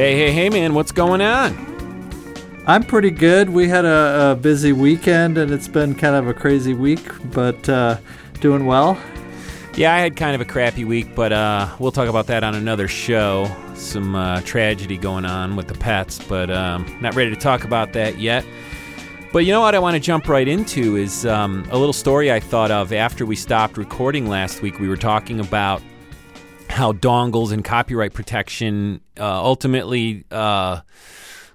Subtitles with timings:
[0.00, 2.64] Hey, hey, hey, man, what's going on?
[2.66, 3.50] I'm pretty good.
[3.50, 7.68] We had a, a busy weekend and it's been kind of a crazy week, but
[7.68, 7.98] uh,
[8.40, 8.98] doing well.
[9.74, 12.54] Yeah, I had kind of a crappy week, but uh, we'll talk about that on
[12.54, 13.54] another show.
[13.74, 17.92] Some uh, tragedy going on with the pets, but um, not ready to talk about
[17.92, 18.46] that yet.
[19.34, 22.32] But you know what I want to jump right into is um, a little story
[22.32, 24.78] I thought of after we stopped recording last week.
[24.78, 25.82] We were talking about
[26.70, 30.80] how dongles and copyright protection uh, ultimately, uh,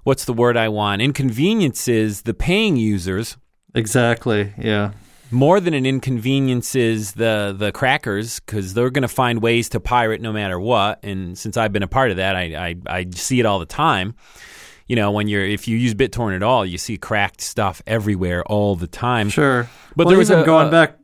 [0.04, 3.38] what's the word I want, inconveniences the paying users
[3.74, 4.54] Exactly.
[4.58, 4.92] Yeah.
[5.32, 10.22] more than it inconveniences the the crackers because they're going to find ways to pirate
[10.22, 11.00] no matter what.
[11.04, 13.66] And since I've been a part of that, I, I I see it all the
[13.66, 14.16] time.
[14.88, 18.44] You know, when you're if you use BitTorrent at all, you see cracked stuff everywhere
[18.46, 19.30] all the time.
[19.30, 19.68] Sure.
[19.96, 20.98] But Well, there was a- going a- back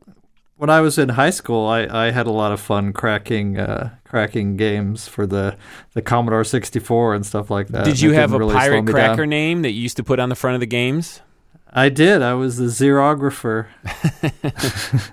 [0.62, 3.96] when I was in high school, I, I had a lot of fun cracking uh,
[4.04, 5.56] cracking games for the,
[5.94, 7.84] the Commodore 64 and stuff like that.
[7.84, 9.30] Did you have a really pirate cracker down.
[9.30, 11.20] name that you used to put on the front of the games?
[11.72, 12.22] I did.
[12.22, 13.66] I was the xerographer.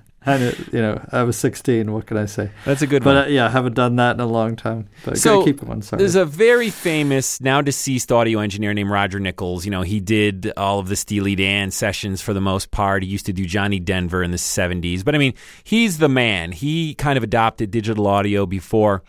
[0.30, 1.92] and it, you know, I was 16.
[1.92, 2.52] What can I say?
[2.66, 3.24] That's a good But one.
[3.26, 4.90] uh, yeah, I haven't done that in a long time.
[5.06, 5.82] But So, keep going.
[5.82, 5.98] Sorry.
[6.00, 9.66] There's a very famous, now deceased audio engineer named Roger Nichols.
[9.66, 13.04] You know, he did all of the Steely Dan sessions for the most part.
[13.04, 15.04] He used to do Johnny Denver in the 70s.
[15.04, 16.52] But I mean, he's the man.
[16.52, 19.04] He kind of adopted digital audio before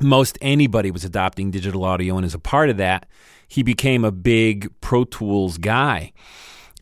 [0.00, 2.16] most anybody was adopting digital audio.
[2.16, 3.06] And as a part of that,
[3.46, 6.12] he became a big Pro Tools guy.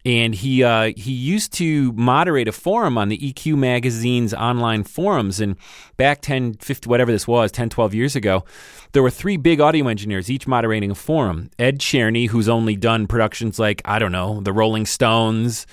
[0.05, 5.41] And he uh, he used to moderate a forum on the EQ magazine's online forums.
[5.41, 5.57] And
[5.97, 8.45] back 10, 50, whatever this was, 10, 12 years ago,
[8.93, 11.51] there were three big audio engineers, each moderating a forum.
[11.59, 15.67] Ed Cherney, who's only done productions like, I don't know, the Rolling Stones,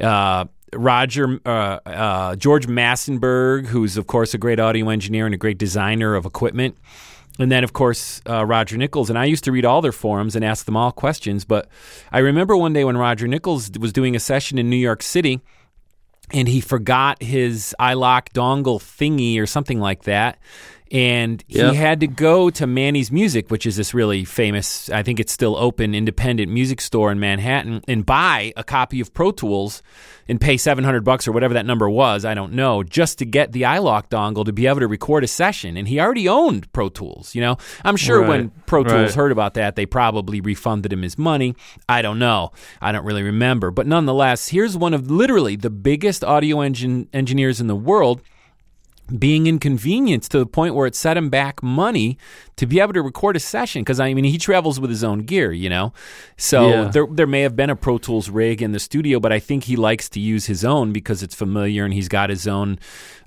[0.00, 5.38] uh, Roger uh, uh, George Massenburg, who's of course a great audio engineer and a
[5.38, 6.76] great designer of equipment,
[7.38, 9.10] and then of course uh, Roger Nichols.
[9.10, 11.44] And I used to read all their forums and ask them all questions.
[11.44, 11.68] But
[12.12, 15.40] I remember one day when Roger Nichols was doing a session in New York City,
[16.32, 20.38] and he forgot his iLock dongle thingy or something like that.
[20.92, 21.74] And he Yep.
[21.74, 25.56] had to go to Manny's Music, which is this really famous, I think it's still
[25.56, 29.82] open, independent music store in Manhattan, and buy a copy of Pro Tools
[30.28, 33.52] and pay 700 bucks or whatever that number was, I don't know, just to get
[33.52, 35.76] the iLock dongle to be able to record a session.
[35.76, 37.56] And he already owned Pro Tools, you know?
[37.84, 39.14] I'm sure when Pro Tools right.
[39.14, 41.54] heard about that, they probably refunded him his money.
[41.88, 42.52] I don't know.
[42.80, 43.70] I don't really remember.
[43.70, 48.20] But nonetheless, here's one of literally the biggest audio engine engineers in the world
[49.18, 52.18] being inconvenienced to the point where it set him back money
[52.56, 55.20] to be able to record a session because I mean he travels with his own
[55.20, 55.92] gear, you know.
[56.36, 56.84] So Yeah.
[56.88, 59.64] there there may have been a Pro Tools rig in the studio, but I think
[59.64, 62.78] he likes to use his own because it's familiar and he's got his own,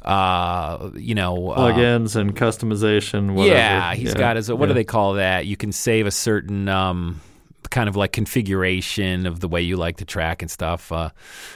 [0.04, 3.34] uh, you know, uh, plugins and customization.
[3.34, 3.56] Whatever.
[3.56, 4.52] yeah, he's got his.
[4.52, 5.46] What do they call that?
[5.46, 7.22] You can save a certain um,
[7.70, 10.92] kind of like configuration of the way you like to track and stuff.
[10.92, 11.10] Uh,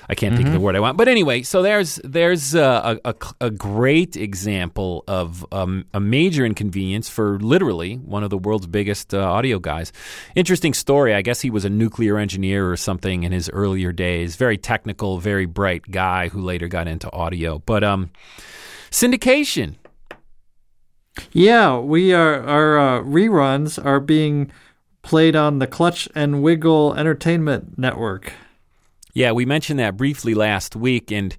[0.09, 0.65] I can't think of the Mm-hmm.
[0.65, 1.41] word I want, but anyway.
[1.43, 3.15] So there's there's uh, a, a,
[3.47, 9.13] a great example of um, a major inconvenience for literally one of the world's biggest
[9.13, 9.91] uh, audio guys.
[10.35, 11.13] Interesting story.
[11.15, 14.35] I guess he was a nuclear engineer or something in his earlier days.
[14.35, 17.59] Very technical, very bright guy who later got into audio.
[17.59, 18.11] But um,
[18.91, 19.75] syndication.
[21.31, 22.41] Yeah, we are.
[22.43, 24.51] Our uh, reruns are being
[25.03, 28.33] played on the Clutch and Wiggle Entertainment Network.
[29.13, 31.11] Yeah, we mentioned that briefly last week.
[31.11, 31.37] And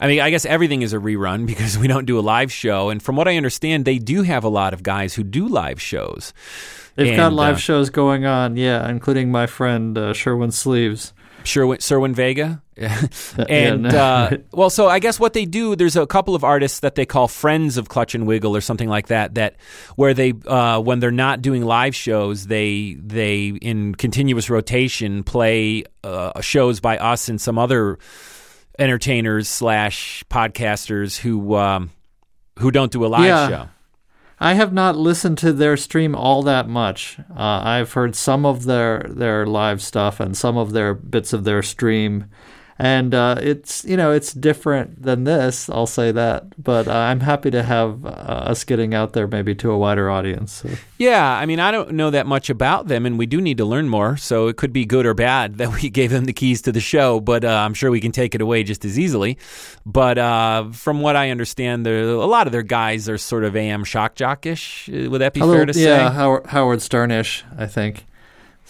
[0.00, 2.88] I mean, I guess everything is a rerun because we don't do a live show.
[2.88, 5.80] And from what I understand, they do have a lot of guys who do live
[5.80, 6.32] shows.
[6.96, 8.56] They've got live uh, shows going on.
[8.56, 11.12] Yeah, including my friend uh, Sherwin Sleeves.
[11.44, 12.62] Sherwin, Serwin Vega.
[13.48, 16.94] and, uh, well, so I guess what they do, there's a couple of artists that
[16.94, 19.56] they call friends of Clutch and Wiggle or something like that, that
[19.96, 25.84] where they, uh, when they're not doing live shows, they, they in continuous rotation play
[26.04, 27.98] uh, shows by us and some other
[28.78, 31.90] entertainers slash podcasters who, um,
[32.58, 33.48] who don't do a live Yeah.
[33.48, 33.68] show.
[34.42, 37.18] I have not listened to their stream all that much.
[37.30, 41.44] Uh, I've heard some of their their live stuff and some of their bits of
[41.44, 42.24] their stream,
[42.82, 45.68] and uh, it's you know it's different than this.
[45.68, 49.54] I'll say that, but uh, I'm happy to have uh, us getting out there maybe
[49.56, 50.52] to a wider audience.
[50.52, 50.70] So.
[50.96, 53.64] Yeah, I mean, I don't know that much about them, and we do need to
[53.66, 54.16] learn more.
[54.16, 56.80] So it could be good or bad that we gave them the keys to the
[56.80, 59.36] show, but uh, I'm sure we can take it away just as easily.
[59.84, 63.54] But uh, from what I understand, there a lot of their guys are sort of
[63.56, 64.88] AM shock jockish.
[65.10, 66.02] Would that be A fair little- to yeah, say?
[66.04, 68.06] Yeah, Howard, Howard Sternish, I think.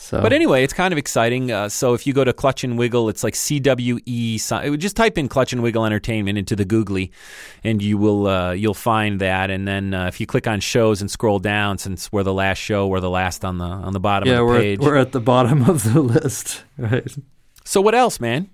[0.01, 1.53] So, But anyway, it's kind of exciting.
[1.53, 4.79] Uh, so if you go to Clutch and Wiggle, it's like CWE.
[4.79, 7.13] Just type in Clutch and Wiggle Entertainment into the Googly,
[7.63, 9.51] and you will uh, you'll find that.
[9.51, 12.57] And then uh, if you click on shows and scroll down, since we're the last
[12.59, 14.81] show, we're the last on the on the bottom yeah, of the we're page.
[14.81, 17.07] we're at the bottom of the list, right?
[17.67, 18.49] so what else, man?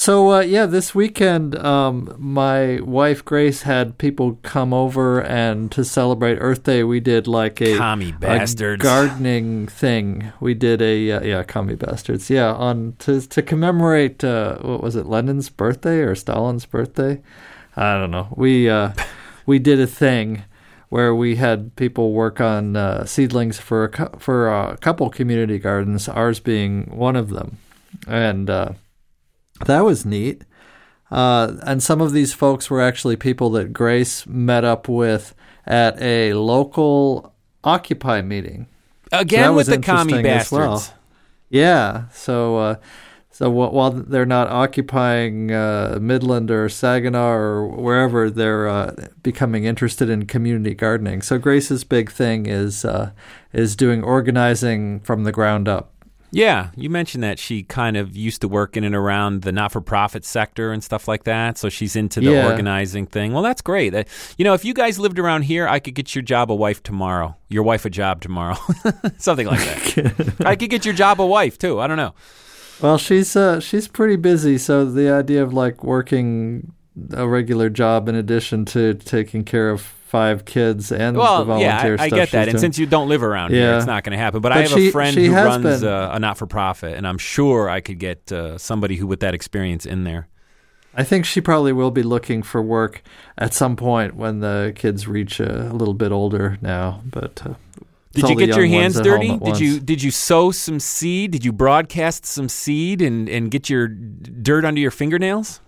[0.00, 5.84] So uh, yeah, this weekend, um, my wife Grace had people come over, and to
[5.84, 10.32] celebrate Earth Day, we did like a, Commie a gardening thing.
[10.38, 12.30] We did a uh, yeah, commie bastards.
[12.30, 17.20] Yeah, on to to commemorate uh, what was it, Lenin's birthday or Stalin's birthday?
[17.74, 18.28] I don't know.
[18.36, 18.92] We uh,
[19.46, 20.44] we did a thing
[20.90, 26.08] where we had people work on uh, seedlings for a for a couple community gardens,
[26.08, 27.58] ours being one of them,
[28.06, 28.48] and.
[29.66, 30.44] That was neat.
[31.10, 35.34] Uh, and some of these folks were actually people that Grace met up with
[35.66, 37.34] at a local
[37.64, 38.66] Occupy meeting.
[39.10, 40.52] Again that with the commie bastards.
[40.52, 40.94] well.
[41.48, 42.08] Yeah.
[42.10, 42.76] So, uh,
[43.30, 49.64] so wh- while they're not occupying uh, Midland or Saginaw or wherever, they're uh, becoming
[49.64, 51.22] interested in community gardening.
[51.22, 53.12] So Grace's big thing is uh,
[53.52, 55.92] is doing organizing from the ground up.
[56.30, 60.24] Yeah, you mentioned that she kind of used to work in and around the not-for-profit
[60.24, 61.56] sector and stuff like that.
[61.56, 62.46] So she's into the Yeah.
[62.50, 63.32] organizing thing.
[63.32, 63.94] Well, that's great.
[64.36, 66.82] You know, if you guys lived around here, I could get your job a wife
[66.82, 67.36] tomorrow.
[67.48, 68.56] Your wife a job tomorrow,
[69.16, 70.34] something like that.
[70.46, 71.80] I could get your job a wife too.
[71.80, 72.14] I don't know.
[72.80, 76.72] Well, she's uh, she's pretty busy, so the idea of like working
[77.12, 81.94] a regular job in addition to taking care of five kids and the Well, volunteer
[81.94, 82.48] yeah, I, I get that.
[82.48, 83.76] And since you don't live around here, Yeah.
[83.76, 84.40] it's not going to happen.
[84.40, 87.80] But, I have she- a friend who runs a, a not-for-profit, and I'm sure I
[87.80, 90.28] could get uh, somebody who with that experience in there.
[90.94, 93.02] I think she probably will be looking for work
[93.36, 97.02] at some point when the kids reach a, a little bit older now.
[97.04, 97.54] But uh,
[98.14, 99.50] Did you get your hands ones at home dirty?
[99.52, 101.30] Did you did you sow some seed?
[101.30, 105.60] Did you broadcast some seed and, and get your dirt under your fingernails?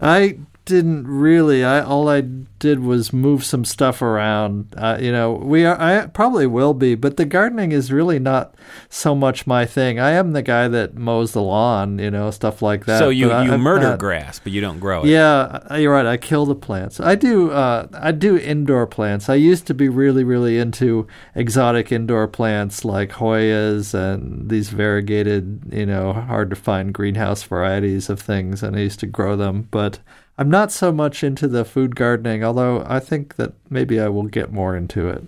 [0.00, 1.64] I didn't really.
[1.64, 4.72] I all I did was move some stuff around.
[4.76, 5.80] Uh, you know, we are.
[5.80, 8.54] I probably will be, but the gardening is really not
[8.88, 9.98] so much my thing.
[9.98, 11.98] I am the guy that mows the lawn.
[11.98, 12.98] You know, stuff like that.
[12.98, 15.08] so you, but you I'm murder not- grass, but you don't grow it.
[15.08, 16.06] Yeah, you're right.
[16.06, 17.00] I kill the plants.
[17.00, 17.50] I do.
[17.50, 19.28] Uh, I do indoor plants.
[19.28, 25.62] I used to be really, really into exotic indoor plants like Hoyas and these variegated,
[25.72, 29.66] you know, hard to find greenhouse varieties of things, and I used to grow them.
[29.70, 29.98] But
[30.40, 32.42] I'm not so much into the food gardening.
[32.42, 35.22] Although I think that maybe I will get more into it.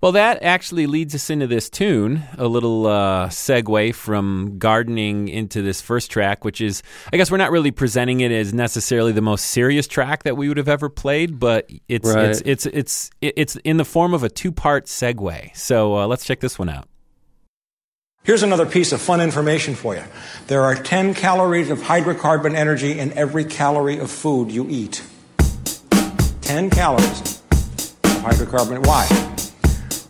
[0.00, 5.62] Well, that actually leads us into this tune, a little uh, segue from gardening into
[5.62, 6.82] this first track, which is,
[7.12, 10.48] I guess, we're not really presenting it as necessarily the most serious track that we
[10.48, 12.30] would have ever played, but it's Right.
[12.30, 15.56] it's it's it's it's in the form of a two part segue.
[15.56, 16.88] So uh, let's check this one out.
[18.28, 20.02] Here's another piece of fun information for you.
[20.48, 25.02] There are 10 calories of hydrocarbon energy in every calorie of food you eat.
[26.42, 27.40] 10 calories
[28.04, 28.86] of hydrocarbon.
[28.86, 29.08] Why?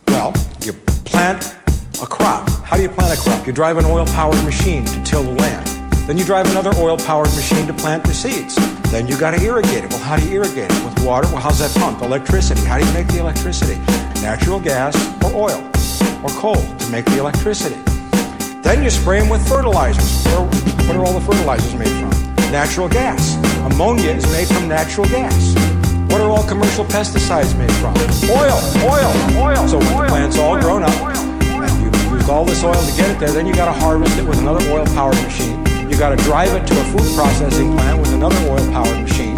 [0.09, 0.33] Well,
[0.65, 0.73] you
[1.05, 1.55] plant
[2.01, 2.49] a crop.
[2.65, 3.47] How do you plant a crop?
[3.47, 5.65] You drive an oil powered machine to till the land.
[6.05, 8.55] Then you drive another oil powered machine to plant the seeds.
[8.91, 9.91] Then you got to irrigate it.
[9.91, 10.83] Well, how do you irrigate it?
[10.83, 11.27] With water?
[11.27, 12.01] Well, how's that pumped?
[12.01, 12.65] Electricity.
[12.65, 13.75] How do you make the electricity?
[14.21, 14.93] Natural gas
[15.23, 15.63] or oil
[16.21, 17.79] or coal to make the electricity.
[18.61, 20.23] Then you spray them with fertilizers.
[20.25, 20.45] What are,
[20.87, 22.11] what are all the fertilizers made from?
[22.51, 23.35] Natural gas.
[23.71, 25.55] Ammonia is made from natural gas.
[26.11, 27.95] What are all commercial pesticides made from?
[28.29, 29.67] Oil, oil, oil.
[29.67, 30.93] So when the plant's all grown up,
[31.79, 34.27] you've used all this oil to get it there, then you got to harvest it
[34.27, 35.65] with another oil-powered machine.
[35.89, 39.37] You got to drive it to a food processing plant with another oil-powered machine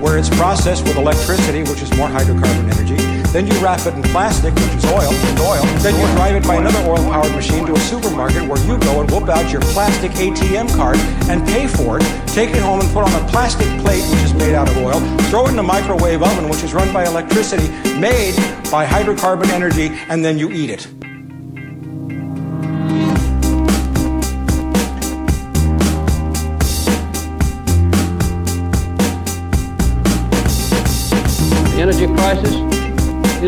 [0.00, 3.17] where it's processed with electricity, which is more hydrocarbon energy.
[3.32, 5.62] Then you wrap it in plastic, which is oil, and oil.
[5.80, 9.10] Then you drive it by another oil-powered machine to a supermarket where you go and
[9.10, 10.96] whoop out your plastic ATM card
[11.28, 12.04] and pay for it.
[12.28, 15.00] Take it home and put on a plastic plate, which is made out of oil.
[15.28, 17.68] Throw it in a microwave oven, which is run by electricity,
[17.98, 18.34] made
[18.70, 20.86] by hydrocarbon energy, and then you eat it.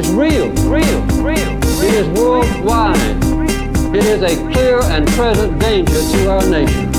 [0.01, 1.59] Is real, real, real.
[1.85, 2.97] It is worldwide.
[3.95, 6.91] It is a clear and present danger to our nation.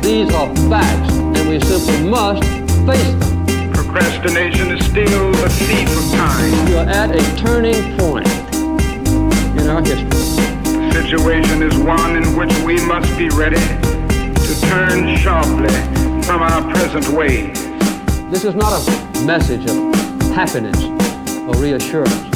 [0.00, 2.44] These are facts, and we simply must
[2.86, 3.72] face them.
[3.72, 6.66] Procrastination is still the thief of time.
[6.66, 8.28] We are at a turning point
[9.58, 10.08] in our history.
[10.08, 15.74] The situation is one in which we must be ready to turn sharply
[16.22, 17.60] from our present ways.
[18.30, 19.76] This is not a message of
[20.32, 20.99] happiness
[21.48, 22.28] or reassurance,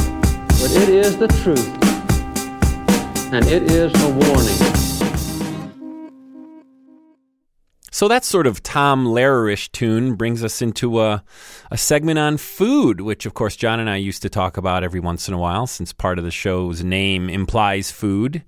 [0.60, 1.68] but it is the truth,
[3.32, 4.74] and it is a warning.
[7.94, 11.22] So that sort of Tom Lehrerish tune brings us into a,
[11.70, 14.98] a segment on food, which of course John and I used to talk about every
[14.98, 18.42] once in a while, since part of the show's name implies food.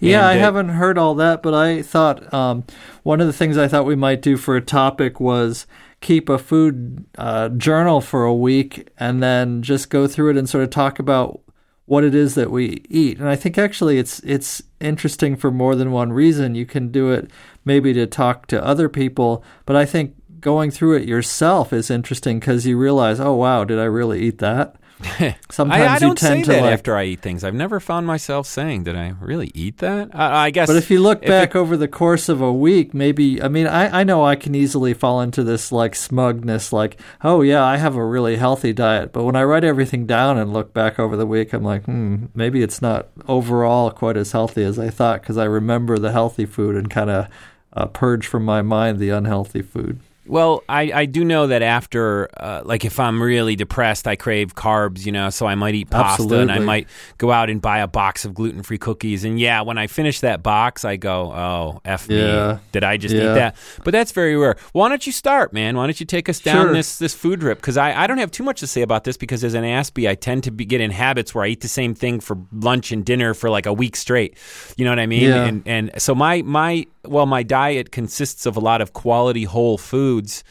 [0.00, 2.64] Yeah, And, I uh, haven't heard all that, but I thought um,
[3.04, 5.66] one of the things I thought we might do for a topic was
[6.06, 10.48] keep a food uh, journal for a week and then just go through it and
[10.48, 11.40] sort of talk about
[11.86, 13.18] what it is that we eat.
[13.18, 16.54] And I think actually it's it's interesting for more than one reason.
[16.54, 17.28] You can do it
[17.64, 22.38] maybe to talk to other people, but I think going through it yourself is interesting
[22.38, 24.76] because you realize, oh wow, did I really eat that?
[25.50, 27.44] Sometimes I, I you don't tend say to that like after I eat things.
[27.44, 30.68] I've never found myself saying, "Did I really eat that?" I, I guess.
[30.68, 33.48] But if you look if back it- over the course of a week, maybe I
[33.48, 37.62] mean I, I know I can easily fall into this like smugness, like, oh yeah,
[37.62, 39.12] I have a really healthy diet.
[39.12, 42.26] But when I write everything down and look back over the week, I'm like, hmm,
[42.34, 46.46] maybe it's not overall quite as healthy as I thought because I remember the healthy
[46.46, 47.28] food and kind of
[47.74, 50.00] uh, purge from my mind the unhealthy food.
[50.28, 54.54] Well, I, I do know that after, uh, like, if I'm really depressed, I crave
[54.54, 57.78] carbs, you know, so I might eat pasta and I might go out and buy
[57.78, 59.24] a box of gluten free cookies.
[59.24, 62.54] And yeah, when I finish that box, I go, oh, F Yeah.
[62.54, 62.58] me.
[62.72, 63.22] Did I just Yeah.
[63.30, 63.56] eat that?
[63.84, 64.56] But that's very rare.
[64.72, 65.76] Why don't you start, man?
[65.76, 66.72] Why don't you take us down Sure.
[66.72, 67.58] this, this food trip?
[67.58, 70.08] Because I, I don't have too much to say about this because as an Aspie,
[70.08, 72.92] I tend to be, get in habits where I eat the same thing for lunch
[72.92, 74.36] and dinner for like a week straight.
[74.76, 75.22] You know what I mean?
[75.30, 75.44] Yeah.
[75.44, 79.78] And, and so my, my, well, my diet consists of a lot of quality whole
[80.16, 80.44] foods.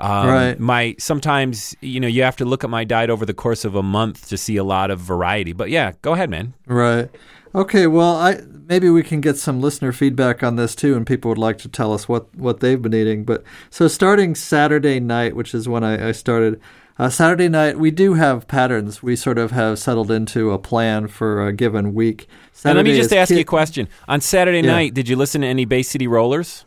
[0.00, 0.58] Um, Right.
[0.58, 3.74] My sometimes you know you have to look at my diet over the course of
[3.74, 5.52] a month to see a lot of variety.
[5.52, 6.54] But yeah, go ahead, man.
[6.66, 7.08] Right.
[7.54, 7.86] Okay.
[7.86, 11.38] Well, I maybe we can get some listener feedback on this too, and people would
[11.38, 13.24] like to tell us what what they've been eating.
[13.24, 16.60] But so starting Saturday night, which is when I, I started.
[16.98, 19.02] Uh, Saturday night, we do have patterns.
[19.02, 22.28] We sort of have settled into a plan for a given week.
[22.62, 23.88] And let me just ask you a question.
[24.06, 24.72] On Saturday Yeah.
[24.72, 26.66] night, did you listen to any Bay City Rollers?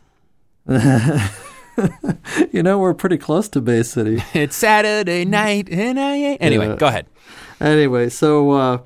[2.52, 4.22] You know, we're pretty close to Bay City.
[4.34, 6.42] It's Saturday night, and I ain't.
[6.42, 6.76] Anyway, Yeah.
[6.76, 7.06] go ahead.
[7.60, 8.78] anyway, so uh,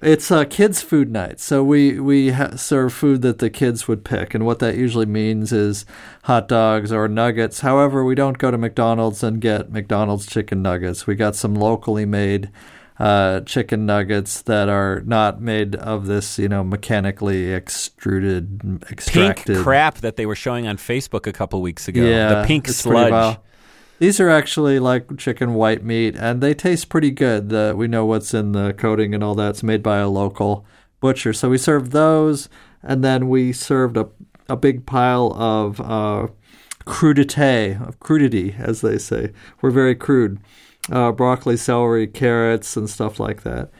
[0.00, 1.38] it's uh, kids' food night.
[1.40, 5.06] So we we ha- serve food that the kids would pick, and what that usually
[5.06, 5.84] means is
[6.24, 7.60] hot dogs or nuggets.
[7.60, 11.06] However, we don't go to McDonald's and get McDonald's chicken nuggets.
[11.06, 12.50] We got some locally made
[13.02, 19.64] uh, chicken nuggets that are not made of this, you know, mechanically extruded, extracted Pink
[19.64, 22.00] crap that they were showing on Facebook a couple weeks ago.
[22.00, 23.38] yeah, the pink sludge.
[23.98, 27.48] These are actually like chicken white meat, and they taste pretty good.
[27.48, 29.50] The, we know what's in the coating and all that.
[29.50, 30.64] It's made by a local
[31.00, 31.32] butcher.
[31.32, 32.48] So we served those,
[32.84, 34.08] and then we served a,
[34.48, 36.28] a big pile of uh,
[36.84, 39.32] crudité, of crudity, as they say.
[39.60, 40.38] We're very crude.
[40.90, 43.70] Uh, broccoli, celery, carrots, and stuff like that.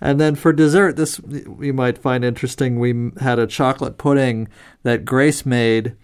[0.00, 2.78] And then for dessert, this we might find interesting.
[2.78, 4.48] We had a chocolate pudding
[4.82, 5.96] that Grace made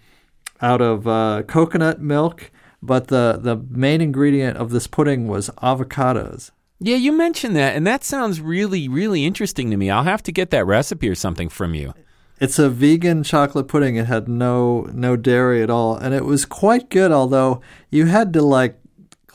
[0.61, 6.51] out of uh, coconut milk, but the, the main ingredient of this pudding was avocados.
[6.79, 9.89] Yeah, you mentioned that, and that sounds really, really interesting to me.
[9.89, 11.93] I'll have to get that recipe or something from you.
[12.39, 13.95] It's a vegan chocolate pudding.
[13.95, 17.11] It had no no dairy at all, and it was quite good.
[17.11, 18.79] Although you had to like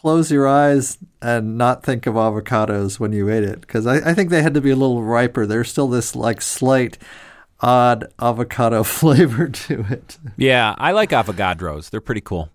[0.00, 4.14] close your eyes and not think of avocados when you ate it, because I, I
[4.14, 5.45] think they had to be a little riper.
[5.45, 6.99] There's still this like slight
[7.61, 10.19] odd avocado flavor to it.
[10.37, 11.90] Yeah, I like avogadros.
[11.90, 12.50] They're pretty cool.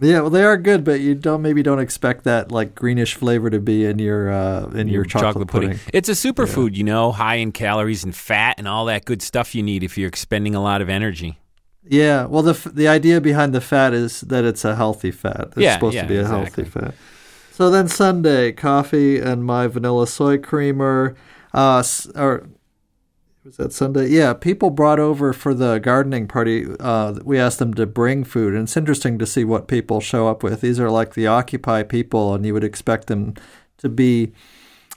[0.00, 3.50] Yeah, well, they are good, but you don't maybe don't expect that like greenish flavor
[3.50, 5.80] to be in your uh, in your, chocolate, pudding.
[5.92, 9.56] It's a superfood, you know, high in calories and fat and all that good stuff
[9.56, 11.40] you need if you're expending a lot of energy.
[11.90, 15.48] Yeah, well, the the idea behind the fat is that it's a healthy fat.
[15.56, 16.64] It's Yeah, supposed yeah, to be a exactly.
[16.64, 16.94] healthy fat.
[17.50, 21.16] So then Sunday, coffee and my vanilla soy creamer.
[21.52, 21.82] Uh,
[22.14, 22.46] or
[23.44, 24.08] was that Sunday?
[24.08, 26.66] Yeah, people brought over for the gardening party.
[26.78, 30.28] Uh, we asked them to bring food, and it's interesting to see what people show
[30.28, 30.60] up with.
[30.60, 33.34] These are like the Occupy people, and you would expect them
[33.78, 34.32] to be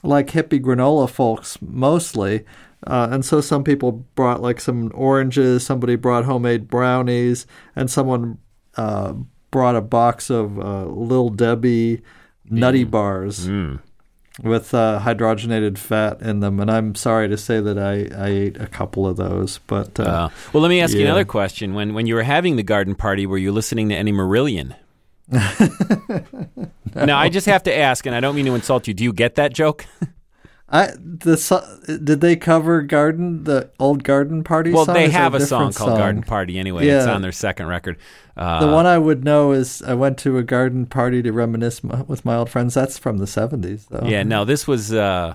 [0.02, 2.44] like hippie granola folks mostly.
[2.86, 7.46] Uh, and so some people brought like some oranges, somebody brought homemade brownies,
[7.76, 8.38] and someone
[8.76, 9.12] uh,
[9.50, 12.02] brought a box of uh, Little Debbie
[12.50, 13.48] nutty bars.
[14.42, 18.56] with uh, hydrogenated fat in them, and I'm sorry to say that I, I ate
[18.56, 19.58] a couple of those.
[19.66, 21.74] But uh, well, let me ask you another question.
[21.74, 24.74] When when you were having the garden party, were you listening to any Marillion?
[26.94, 28.92] Now, I just have to ask, and I don't mean to insult you.
[28.94, 29.86] Do you get that joke?
[30.74, 34.70] I the did they cover garden the old garden party?
[34.70, 34.76] Song?
[34.76, 34.94] Well, song?
[34.94, 36.86] they have a song different called Garden Party anyway.
[36.88, 37.98] It's on their second record.
[38.36, 41.82] Uh, The one I would know is I went to a garden party to reminisce
[41.84, 42.72] m- with my old friends.
[42.72, 44.06] That's from the seventies, though.
[44.06, 45.34] Yeah, no, this was uh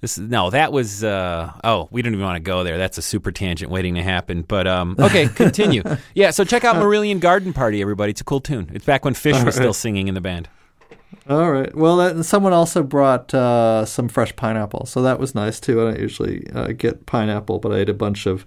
[0.00, 2.78] this no, that was uh oh, we don't even want to go there.
[2.78, 4.40] That's a super tangent waiting to happen.
[4.40, 5.82] But um okay, continue.
[6.14, 8.12] yeah, so check out Marillion Garden Party everybody.
[8.12, 8.70] It's a cool tune.
[8.72, 10.48] It's back when Fish was still singing in the band.
[11.28, 11.74] All right.
[11.74, 15.80] Well, that, someone also brought uh, some fresh pineapple, so that was nice too.
[15.80, 18.46] I don't usually uh, get pineapple, but I ate a bunch of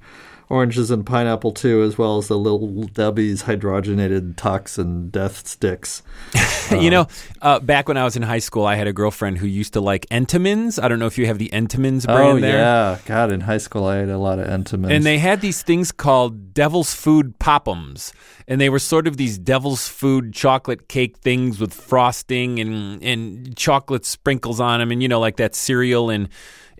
[0.52, 6.04] oranges and pineapple too, as well as the little Debbie's hydrogenated toxin death sticks.
[6.72, 7.08] you know,
[7.42, 9.82] uh, back when I was in high school, I had a girlfriend who used to
[9.82, 10.78] like Entenmann's.
[10.78, 12.58] I don't know if you have the Entenmann's brand oh there.
[12.58, 13.32] yeah, God!
[13.32, 14.92] In high school, I ate a lot of Entenmann's.
[14.92, 18.14] And they had these things called Devil's Food Pop'ems.
[18.48, 23.56] And they were sort of these Devil's Food chocolate cake things with frosting and, and
[23.56, 24.92] chocolate sprinkles on them.
[24.92, 26.28] And, you know, like that cereal in,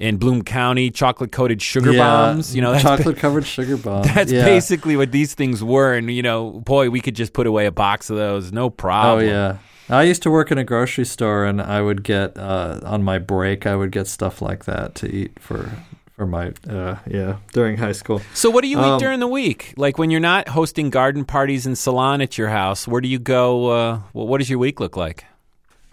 [0.02, 2.56] in Bloom County, chocolate coated sugar yeah, bombs.
[2.56, 4.14] You know, chocolate covered sugar bombs.
[4.14, 4.44] that's yeah.
[4.44, 5.94] basically what these things were.
[5.94, 8.52] And, you know, boy, we could just put away a box of those.
[8.52, 9.26] No problem.
[9.26, 9.58] Oh yeah.
[9.90, 13.20] I used to work in a grocery store, and I would get uh, on my
[13.20, 13.68] break.
[13.68, 15.70] I would get stuff like that to eat for
[16.16, 18.22] for my uh, yeah during high school.
[18.34, 19.74] So, what do you eat Um, during the week?
[19.76, 23.20] Like when you're not hosting garden parties and salon at your house, where do you
[23.20, 23.68] go?
[23.68, 25.26] Uh, well, what does your week look like?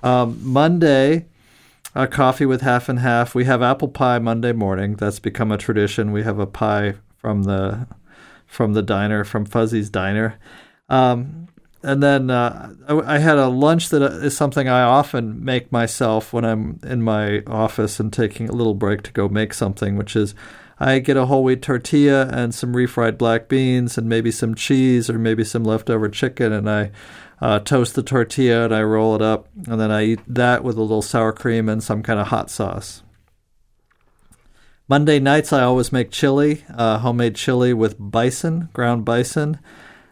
[0.03, 1.27] Um, Monday,
[1.99, 3.35] uh, coffee with half and half.
[3.35, 4.95] We have apple pie Monday morning.
[4.95, 6.13] That's become a tradition.
[6.13, 7.89] We have a pie from the
[8.47, 10.39] from the diner from Fuzzy's Diner.
[10.89, 11.49] Um,
[11.83, 16.33] and then uh, I, I had a lunch that is something I often make myself
[16.33, 20.15] when I'm in my office and taking a little break to go make something, which
[20.15, 20.37] is
[20.79, 25.11] I get a whole wheat tortilla and some refried black beans and maybe some cheese
[25.11, 26.93] or maybe some leftover chicken, and I
[27.41, 30.77] uh, toast the tortilla and I roll it up, and then I eat that with
[30.77, 33.03] a little sour cream and some kind of hot sauce.
[34.89, 39.59] Monday nights, I always make chili, uh, homemade chili with bison, ground bison.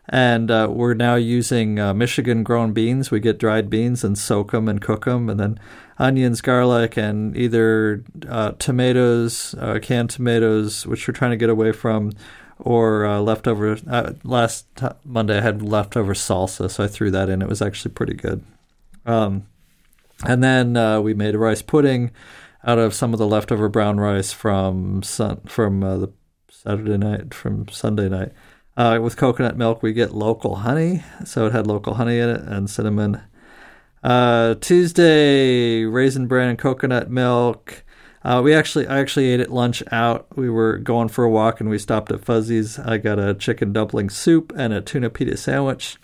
[0.08, 3.10] And uh, we're now using uh, Michigan grown beans.
[3.10, 5.58] We get dried beans and soak them and cook them, and then
[5.98, 11.72] onions, garlic, and either uh, tomatoes, uh, canned tomatoes, which we're trying to get away
[11.72, 12.12] from,
[12.58, 13.78] or uh, leftover.
[13.88, 17.42] Uh, last t- Monday, I had leftover salsa, so I threw that in.
[17.42, 18.44] It was actually pretty good.
[19.04, 19.46] Um,
[20.24, 22.10] and then uh, we made a rice pudding
[22.64, 26.12] out of some of the leftover brown rice from sun, from uh, the
[26.48, 28.32] Saturday night, from Sunday night.
[28.76, 32.42] Uh, with coconut milk, we get local honey, so it had local honey in it
[32.42, 33.22] and cinnamon.
[34.02, 37.84] Uh, Tuesday, raisin bran and coconut milk.
[38.26, 40.26] Uh, we actually, I actually ate at lunch out.
[40.36, 42.76] We were going for a walk and we stopped at Fuzzy's.
[42.78, 45.96] I got a chicken dumpling soup and a tuna pita sandwich.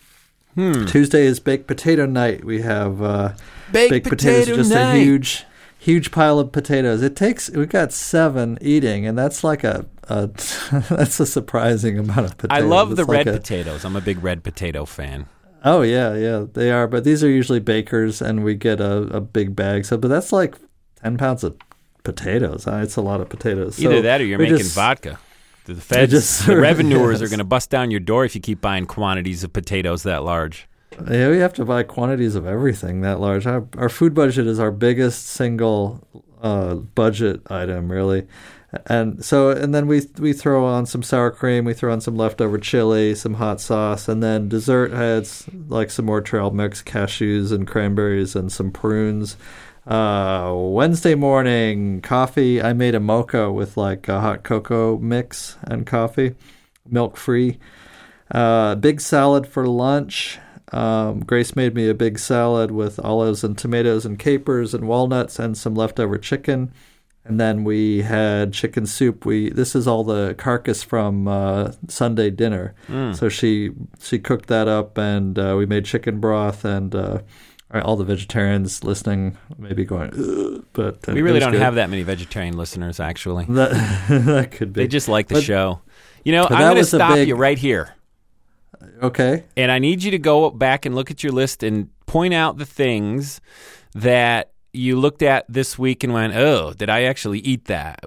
[0.54, 2.44] Tuesday is baked potato night.
[2.44, 3.32] We have uh,
[3.72, 4.94] Baked potatoes, potato just night.
[4.96, 5.44] a huge,
[5.78, 7.00] huge pile of potatoes.
[7.02, 10.26] It takes we got seven eating, and that's like a, a
[10.90, 12.50] that's a surprising amount of potatoes.
[12.50, 12.70] I potatoes.
[12.70, 13.85] love the like red a- potatoes.
[13.87, 15.26] I'm a big red potato fan.
[15.64, 16.87] Oh yeah, yeah, they are.
[16.87, 19.87] But these are usually bakers, and we get a, a big bag.
[19.87, 20.54] So, but that's like
[21.02, 21.56] ten pounds of
[22.04, 22.66] potatoes.
[22.66, 23.76] Uh, It's a lot of potatoes.
[23.76, 25.18] So Either that or you're making just- vodka.
[25.64, 27.26] The feds, just- the revenuers yes.
[27.26, 30.24] are going to bust down your door if you keep buying quantities of potatoes that
[30.24, 30.66] large.
[31.08, 33.46] Yeah, we have to buy quantities of everything that large.
[33.46, 36.06] Our, our food budget is our biggest single
[36.42, 38.26] uh, budget item, really.
[38.86, 42.16] And so, and then we we throw on some sour cream, we throw on some
[42.16, 47.52] leftover chili, some hot sauce, and then dessert has like some more trail mix, cashews
[47.52, 49.36] and cranberries, and some prunes.
[49.86, 52.62] Uh, Wednesday morning coffee.
[52.62, 56.34] I made a mocha with like a hot cocoa mix and coffee,
[56.88, 57.58] milk free.
[58.30, 60.38] Uh, big salad for lunch.
[60.70, 65.38] Um, Grace made me a big salad with olives and tomatoes and capers and walnuts
[65.38, 66.72] and some leftover chicken.
[67.24, 69.24] And then we had chicken soup.
[69.24, 72.74] We this is all the carcass from uh, Sunday dinner.
[73.14, 76.64] So she she cooked that up, and uh, we made chicken broth.
[76.64, 77.18] And uh,
[77.80, 81.62] all the vegetarians listening maybe going, "Ugh," but uh, We really don't good.
[81.62, 83.46] have that many vegetarian listeners, actually.
[83.46, 83.70] That
[84.26, 84.82] that could be.
[84.82, 85.80] They just like the But- show.
[86.24, 87.94] You know, I'm going to stop big- you right here.
[89.02, 89.44] okay.
[89.56, 92.58] And I need you to go back and look at your list and point out
[92.58, 93.40] the things
[93.94, 98.04] that you looked at this week and went, oh, did I actually eat that?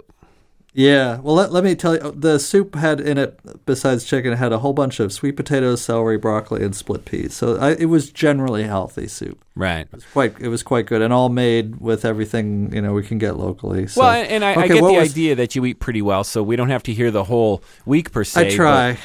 [0.78, 4.36] Yeah, well, let, let me tell you, the soup had in it, besides chicken, it
[4.36, 7.34] had a whole bunch of sweet potatoes, celery, broccoli, and split peas.
[7.34, 9.42] So I, it was generally healthy soup.
[9.56, 9.88] Right.
[9.88, 13.04] It was quite, it was quite good, and all made with everything you know we
[13.04, 13.88] can get locally.
[13.88, 14.02] So.
[14.02, 16.44] Well, and and I, I get the was- idea that you eat pretty well, so
[16.44, 18.48] we don't have to hear the whole week per se.
[18.48, 18.98] I try.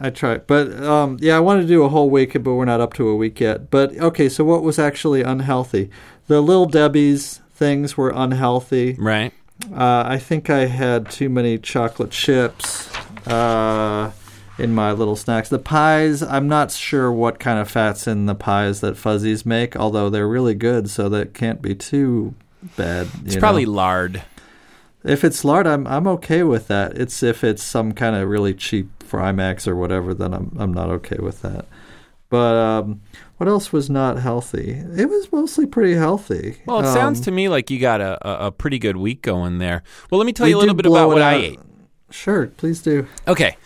[0.00, 0.38] I try.
[0.38, 3.06] But um, yeah, I wanted to do a whole week, but we're not up to
[3.08, 3.70] a week yet.
[3.70, 5.90] But okay, so what was actually unhealthy?
[6.26, 8.96] The Little Debbie's things were unhealthy.
[8.98, 9.34] right.
[9.72, 12.90] Uh, I think I had too many chocolate chips
[13.26, 14.12] uh,
[14.58, 15.48] in my little snacks.
[15.48, 19.76] The pies, I'm not sure what kind of fats in the pies that Fuzzies make,
[19.76, 22.34] although they're really good, so that can't be too
[22.76, 23.08] bad.
[23.24, 24.22] It's probably lard.
[25.04, 26.96] if it's lard, I'm I'm okay with that.
[26.98, 30.88] It's if it's some kind of really cheap Frymax or whatever, then I'm I'm not
[30.90, 31.66] okay with that.
[32.30, 33.00] But um,
[33.38, 34.82] what else was not healthy?
[34.96, 36.56] It was mostly pretty healthy.
[36.66, 39.58] Well, it sounds Um, to me like you got a, a, pretty good week going
[39.58, 39.82] there.
[40.10, 41.40] Well, let me tell you a little bit about what I out.
[41.40, 41.60] ate.
[42.10, 43.06] Sure, please do.
[43.26, 43.56] Okay.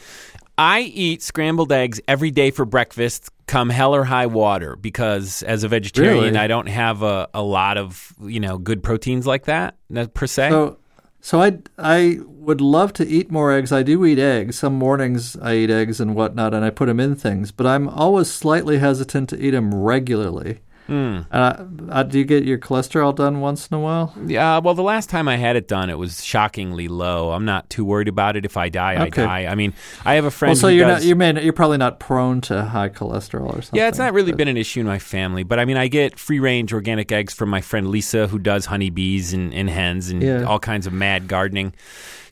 [0.58, 5.64] I eat scrambled eggs every day for breakfast, come hell or high water, because as
[5.64, 6.36] a vegetarian, Really?
[6.36, 9.76] I don't have a, a lot of you know good proteins like that
[10.12, 10.50] per se.
[10.50, 10.76] So,
[11.22, 13.70] so I I would love to eat more eggs.
[13.70, 14.58] I do eat eggs.
[14.58, 17.52] Some mornings I eat eggs and whatnot, and I put them in things.
[17.52, 20.58] But I'm always slightly hesitant to eat them regularly.
[20.88, 21.20] Hmm.
[21.30, 24.12] Uh, uh, do you get your cholesterol done once in a while?
[24.26, 27.30] Yeah, well, the last time I had it done, it was shockingly low.
[27.30, 28.44] I'm not too worried about it.
[28.44, 29.46] If I die, I die.
[29.46, 30.50] I mean, I have a friend.
[30.50, 33.62] Well, so you're does, not you may you're probably not prone to high cholesterol or
[33.62, 33.78] something.
[33.78, 35.86] Yeah, it's not really but- been an issue in my family, but I mean, I
[35.88, 40.10] get free range organic eggs from my friend Lisa, who does honeybees and, and hens
[40.10, 40.42] and Yeah.
[40.42, 41.74] all kinds of mad gardening.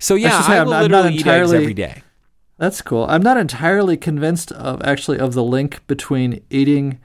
[0.00, 2.02] So yeah, should say, I I'm will not- I'm not literally eat eggs every day.
[2.58, 3.06] That's cool.
[3.08, 6.98] I'm not entirely convinced of actually of the link between eating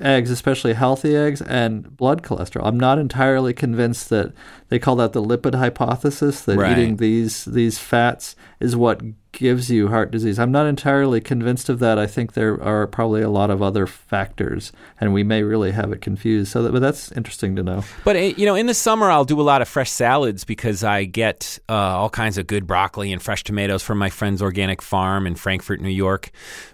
[0.00, 2.66] eggs, especially healthy eggs, and blood cholesterol.
[2.66, 4.32] I'm not entirely convinced that
[4.72, 6.72] they call that the lipid hypothesis that Right.
[6.72, 10.38] eating these these fats is what gives you heart disease.
[10.38, 11.98] I'm not entirely convinced of that.
[11.98, 15.90] I think there are probably a lot of other factors, and we may really have
[15.90, 16.52] it confused.
[16.52, 17.82] So, that, but that's interesting to know.
[18.04, 20.84] But eh, you know, in the summer, I'll do a lot of fresh salads because
[20.84, 24.82] I get uh, all kinds of good broccoli and fresh tomatoes from my friend's organic
[24.82, 26.30] farm in Frankfort, New York.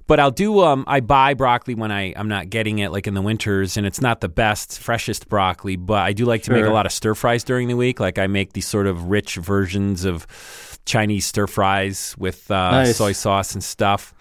[0.08, 3.14] But I'll do um, I buy broccoli when I I'm not getting it, like in
[3.14, 5.76] the winters, and it's not the best, freshest broccoli.
[5.76, 7.87] But I do like to make a lot of stir fries during the week.
[7.98, 10.26] Like I make these sort of rich versions of
[10.84, 12.96] Chinese stir fries with uh, Nice.
[12.96, 14.14] soy sauce and stuff.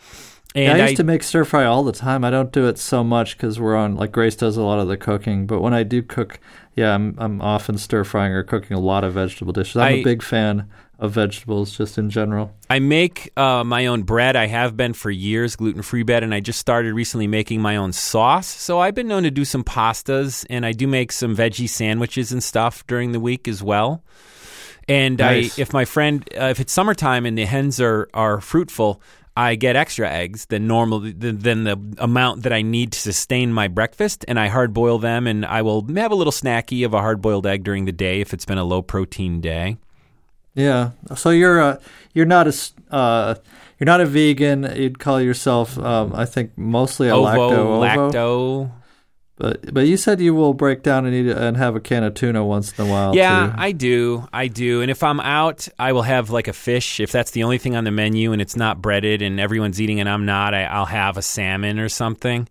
[0.56, 2.24] Yeah, And I used to make stir fry all the time.
[2.24, 4.88] I don't do it so much because we're on like Grace does a lot of
[4.88, 5.46] the cooking.
[5.46, 6.40] But when I do cook,
[6.76, 9.76] yeah, I'm I'm often stir frying or cooking a lot of vegetable dishes.
[9.78, 10.68] I'm a I- big fan
[11.00, 12.52] of vegetables just in general.
[12.70, 14.36] I make uh, my own bread.
[14.36, 17.76] I have been for years, gluten free bread, and I just started recently making my
[17.76, 18.48] own sauce.
[18.48, 22.32] So I've been known to do some pastas, and I do make some veggie sandwiches
[22.32, 24.04] and stuff during the week as well.
[24.88, 25.60] And Nice.
[25.60, 29.02] I, if my friend, uh, if it's summertime and the hens are are fruitful,
[29.36, 33.54] I get extra eggs than normal than, than the amount that I need to sustain
[33.54, 36.94] my breakfast, and I hard boil them, and I will have a little snacky of
[36.94, 39.78] a hard boiled egg during the day if it's been a low protein day.
[40.58, 40.92] Yeah.
[41.16, 41.80] So you're a,
[42.14, 43.36] you're not a s- uh,
[43.80, 44.66] you're not a vegan.
[44.76, 47.80] You'd call yourself, um, I think, mostly a Ovo, lacto ovo.
[47.86, 48.72] lacto.
[49.38, 52.16] But but you said you will break down and eat and have a can of
[52.16, 53.16] tuna once in a while.
[53.16, 53.54] Yeah, too.
[53.56, 54.28] I do.
[54.34, 54.82] I do.
[54.82, 57.00] And if I'm out, I will have like a fish.
[57.00, 60.00] If that's the only thing on the menu and it's not breaded and everyone's eating
[60.00, 62.48] and I'm not, I, I'll have a salmon or something.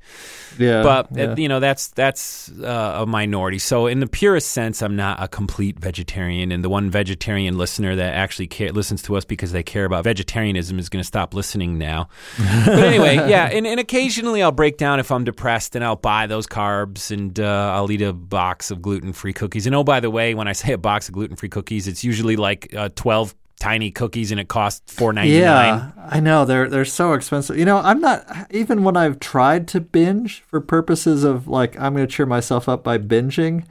[0.59, 0.85] yeah.
[0.85, 1.25] but yeah.
[1.25, 3.59] uh, you know, that's that's uh, a minority.
[3.59, 6.53] So in the purest sense, I'm not a complete vegetarian.
[6.53, 10.05] And the one vegetarian listener that actually care, listens to us because they care about
[10.05, 12.09] vegetarianism is going to stop listening now.
[12.38, 13.46] but anyway, yeah.
[13.46, 17.39] And, and occasionally I'll break down if I'm depressed and I'll buy those carbs and
[17.41, 19.67] uh, I'll eat a box of gluten free cookies.
[19.67, 22.05] And oh, by the way, when I say a box of gluten free cookies, it's
[22.05, 25.41] usually like uh, 12 tiny cookies and it costs four ninety nine.
[25.41, 27.57] Yeah, I know they're they're so expensive.
[27.59, 31.95] You know, I'm not even when I've tried to binge for purposes of like I'm
[31.95, 33.65] going to cheer myself up by binging.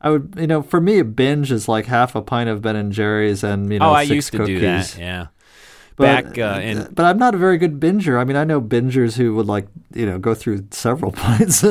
[0.00, 2.76] I would, you know, for me, a binge is like half a pint of Ben
[2.76, 4.60] and Jerry's and you know Oh, I six used to cookies.
[4.60, 4.96] do that.
[4.98, 5.26] Yeah.
[5.96, 8.18] But, Back uh, in but I'm not a very good binger.
[8.18, 11.62] I mean, I know bingers who would like you know go through several pints.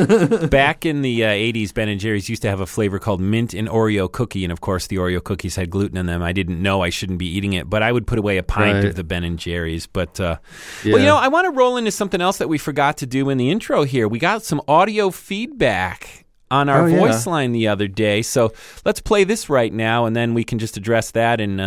[0.48, 3.54] Back in the uh, 80s, Ben and Jerry's used to have a flavor called mint
[3.54, 6.22] and Oreo cookie, and of course, the Oreo cookies had gluten in them.
[6.22, 8.76] I didn't know I shouldn't be eating it, but I would put away a pint
[8.76, 8.86] Right.
[8.86, 9.88] of the Ben and Jerry's.
[9.88, 10.38] But uh,
[10.84, 10.94] Yeah.
[10.94, 13.30] well, you know, I want to roll into something else that we forgot to do
[13.30, 14.08] in the intro here.
[14.08, 17.00] We got some audio feedback on our Oh, yeah.
[17.00, 18.54] voice line the other day, so
[18.86, 21.66] let's play this right now, and then we can just address that in uh,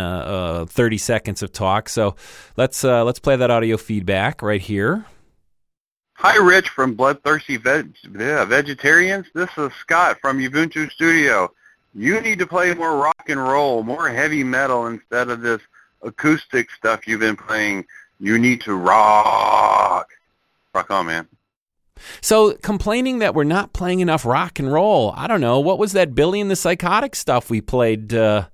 [0.61, 1.89] uh, 30 seconds of talk.
[1.89, 2.15] So
[2.55, 5.05] let's uh, let's play that audio feedback right here.
[6.17, 9.25] Hi, Rich from Bloodthirsty Veg- yeah, Vegetarians.
[9.33, 11.51] This is Scott from Ubuntu Studio.
[11.93, 15.61] You need to play more rock and roll, more heavy metal instead of this
[16.03, 17.85] acoustic stuff you've been playing.
[18.19, 20.07] You need to rock.
[20.73, 21.27] Rock on, man.
[22.21, 25.13] So complaining that we're not playing enough rock and roll.
[25.15, 25.59] I don't know.
[25.59, 28.47] What was that Billy and the Psychotic stuff we played uh,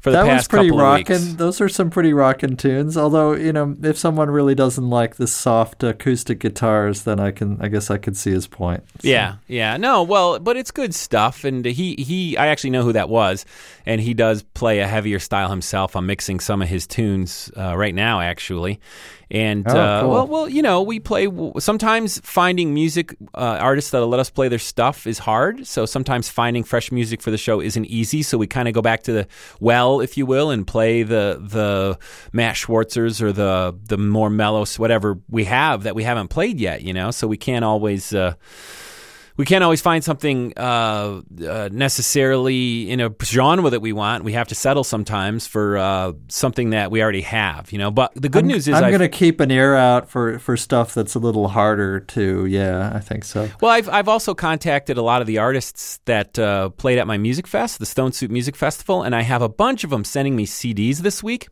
[0.00, 1.22] for the that past was pretty couple of rockin'.
[1.22, 1.34] weeks?
[1.34, 2.96] Those are some pretty rockin' tunes.
[2.96, 7.58] Although you know, if someone really doesn't like the soft acoustic guitars, then I can,
[7.62, 8.82] I guess, I could see his point.
[9.00, 9.78] So- Yeah, yeah.
[9.78, 13.46] No, well, but it's good stuff and he he I actually know who that was
[13.86, 15.96] and he does play a heavier style himself.
[15.96, 18.80] I'm mixing some of his tunes uh, right now actually.
[19.30, 20.10] And Oh, uh, cool.
[20.10, 21.28] well, well, you know, we play.
[21.58, 25.66] Sometimes finding music uh, artists that'll let us play their stuff is hard.
[25.66, 28.22] So sometimes finding fresh music for the show isn't easy.
[28.22, 29.26] So we kind of go back to the
[29.60, 31.98] well, if you will, and play the the
[32.32, 36.82] Matt Schwartzers or the the more mellow whatever we have that we haven't played yet.
[36.82, 38.12] You know, so we can't always.
[38.14, 38.34] Uh,
[39.36, 44.22] we can't always find something uh, uh, necessarily in a genre that we want.
[44.22, 47.90] We have to settle sometimes for uh, something that we already have, you know.
[47.90, 50.56] But the good I'm, news is, I'm going to keep an ear out for, for
[50.56, 52.46] stuff that's a little harder to.
[52.46, 53.48] Yeah, I think so.
[53.60, 57.18] Well, I've I've also contacted a lot of the artists that uh, played at my
[57.18, 60.36] music fest, the Stone Soup Music Festival, and I have a bunch of them sending
[60.36, 61.48] me CDs this week.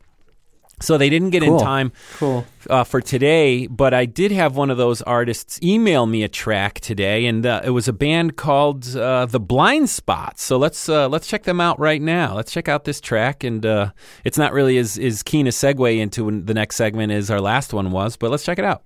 [0.83, 2.45] So they didn't get in time Cool.
[2.69, 6.81] uh, for today, but I did have one of those artists email me a track
[6.81, 10.43] today, and uh, it was a band called uh, the Blind Spots.
[10.43, 12.35] So let's uh, let's check them out right now.
[12.35, 13.91] Let's check out this track, and uh,
[14.25, 17.73] it's not really as as keen a segue into the next segment as our last
[17.73, 18.83] one was, but let's check it out.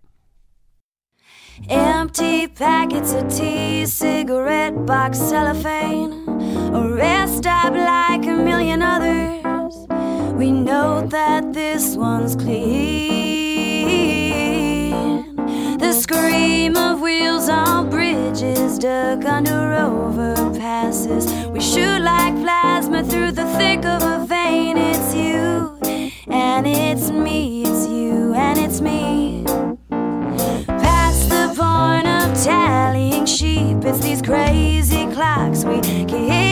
[1.68, 6.14] Empty packets of tea, cigarette box cellophane,
[6.76, 9.37] a rest stop like a million others.
[11.98, 13.36] One's clean.
[15.78, 21.52] The scream of wheels on bridges dug under overpasses.
[21.52, 24.78] We shoot like plasma through the thick of a vein.
[24.78, 25.80] It's you,
[26.28, 29.44] and it's me, it's you, and it's me.
[30.68, 36.47] Past the point of tallying sheep, it's these crazy clocks we keep.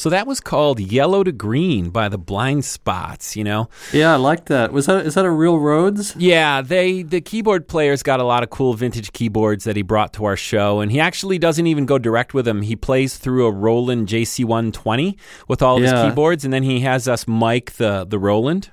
[0.00, 3.68] So that was called Yellow to Green by the Blind Spots, you know?
[3.92, 4.72] Yeah, I like that.
[4.72, 6.16] Was that is that a real Rhodes?
[6.16, 10.14] Yeah, they the keyboard player's got a lot of cool vintage keyboards that he brought
[10.14, 12.62] to our show, and he actually doesn't even go direct with them.
[12.62, 16.02] He plays through a Roland JC120 with all of Yeah.
[16.04, 18.70] his keyboards, and then he has us mic the the Roland.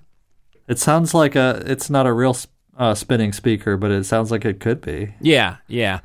[0.70, 1.62] It sounds like a.
[1.66, 2.38] It's not a real
[2.78, 5.14] uh, spinning speaker, but it sounds like it could be.
[5.20, 6.00] Yeah, yeah.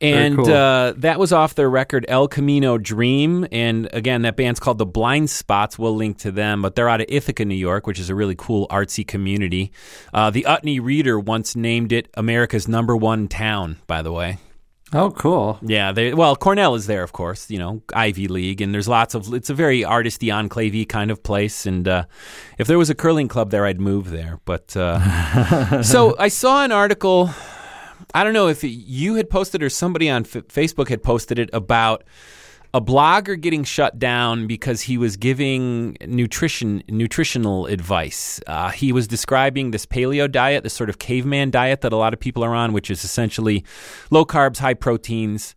[0.00, 0.52] And cool.
[0.52, 3.46] uh, that was off their record El Camino Dream.
[3.50, 5.78] And again, that band's called The Blind Spots.
[5.78, 8.34] We'll link to them, but they're out of Ithaca, New York, which is a really
[8.36, 9.72] cool artsy community.
[10.12, 14.38] Uh, the Utne Reader once named it America's number one town, by the way.
[14.92, 15.58] Oh, cool.
[15.62, 17.50] Yeah, they well, Cornell is there, of course.
[17.50, 19.34] You know, Ivy League, and there's lots of.
[19.34, 22.04] It's a very artisty enclave kind of place, and uh,
[22.56, 24.38] if there was a curling club there, I'd move there.
[24.44, 27.30] But uh, so I saw an article.
[28.16, 31.50] I don't know if you had posted or somebody on F- Facebook had posted it
[31.52, 32.02] about
[32.72, 38.40] a blogger getting shut down because he was giving nutrition nutritional advice.
[38.46, 42.14] Uh, he was describing this paleo diet, this sort of caveman diet that a lot
[42.14, 43.62] of people are on, which is essentially
[44.10, 45.54] low carbs, high proteins.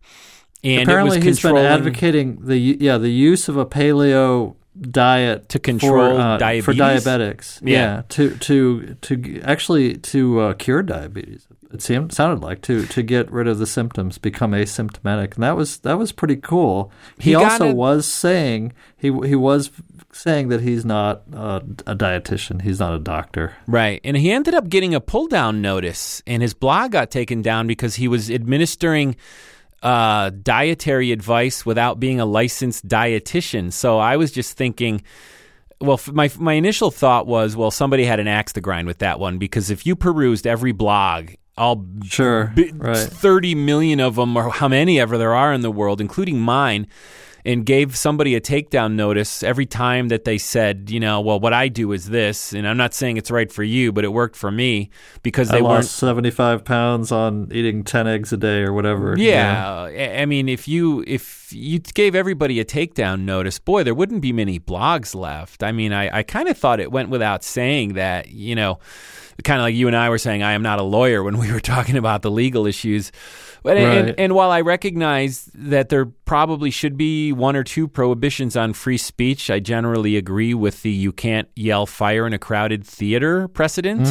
[0.62, 5.48] And Apparently, it was he's been advocating the yeah the use of a paleo diet
[5.48, 7.60] To control for, uh, for diabetics.
[7.62, 8.02] Yeah.
[8.10, 11.46] to to to actually to uh, cure diabetes.
[11.72, 15.56] It seemed sounded like to to get rid of the symptoms, become asymptomatic, and that
[15.56, 16.90] was that was pretty cool.
[17.18, 19.70] He, He also it- was saying he he was
[20.12, 22.62] saying that he's not uh, a dietitian.
[22.62, 23.54] He's not a doctor.
[23.68, 24.00] Right.
[24.02, 27.68] And he ended up getting a pull down notice, and his blog got taken down
[27.68, 29.14] because he was administering
[29.82, 33.72] uh, dietary advice without being a licensed dietitian.
[33.72, 35.02] So I was just thinking.
[35.82, 39.18] Well, my my initial thought was, well, somebody had an axe to grind with that
[39.18, 41.30] one because if you perused every blog,
[41.60, 42.96] all Sure, bi- right.
[42.96, 46.86] 30 million of them, or how many ever there are in the world, including mine,
[47.44, 51.54] and gave somebody a takedown notice every time that they said, you know, well, what
[51.54, 54.36] I do is this, and I'm not saying it's right for you, but it worked
[54.36, 54.90] for me
[55.22, 55.74] because I they weren't.
[55.76, 59.14] lost seventy five pounds on eating ten eggs a day or whatever.
[59.18, 63.94] Yeah, I I mean, if you if you gave everybody a takedown notice, boy, there
[63.94, 65.62] wouldn't be many blogs left.
[65.62, 68.78] I mean, I, I kind of thought it went without saying that, you know,
[69.44, 71.52] kind of like you and I were saying, I am not a lawyer when we
[71.52, 73.12] were talking about the legal issues.
[73.62, 74.14] But and, Right.
[74.16, 78.96] and while I recognize that there probably should be one or two prohibitions on free
[78.96, 84.08] speech, I generally agree with the you can't yell fire in a crowded theater precedent.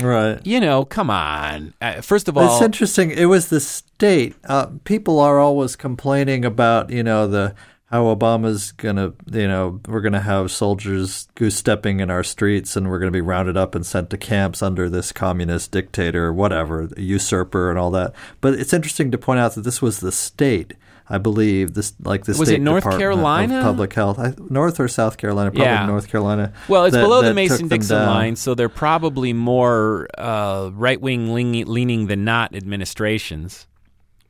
[0.00, 0.38] right.
[0.46, 1.74] You know, come on.
[1.80, 3.10] Uh, first of all, It's interesting.
[3.10, 4.36] It was the state.
[4.44, 7.54] Uh, people are always complaining about, you know, the
[7.86, 12.88] how Obama's gonna, you know, we're gonna have soldiers goose stepping in our streets, and
[12.90, 16.88] we're gonna be rounded up and sent to camps under this communist dictator, or whatever,
[16.96, 18.12] usurper, and all that.
[18.40, 20.74] But it's interesting to point out that this was the state.
[21.08, 23.62] I believe this, like the Was it North Department Carolina?
[23.62, 25.86] Public Health, I, North or South Carolina, probably Yeah.
[25.86, 26.52] North Carolina.
[26.66, 28.06] Well, it's that- below the that took Mason them Dixon down.
[28.08, 33.68] line, so they're probably more uh, right wing leaning, leaning than not administrations.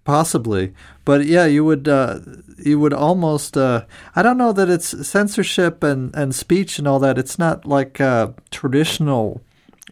[0.07, 0.73] Possibly,
[1.05, 2.21] but yeah, you would uh,
[2.59, 3.57] you would almost.
[3.57, 7.19] Uh, I don't know that it's censorship and, and speech and all that.
[7.19, 9.43] It's not like a traditional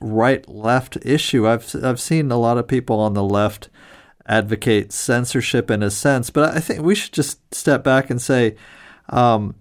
[0.01, 1.49] right left issue.
[1.49, 3.71] I've I've seen a lot of people on the left
[4.25, 8.55] advocate censorship in a sense, but I think we should just step back and say,
[9.09, 9.57] um,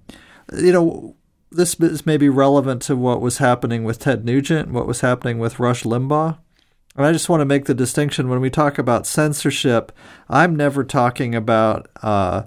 [0.56, 1.16] you know,
[1.52, 5.60] this is maybe relevant to what was happening with Ted Nugent, what was happening with
[5.60, 6.38] Rush Limbaugh.
[6.96, 9.92] And I just want to make the distinction when we talk about censorship,
[10.30, 12.44] I'm never talking about uh,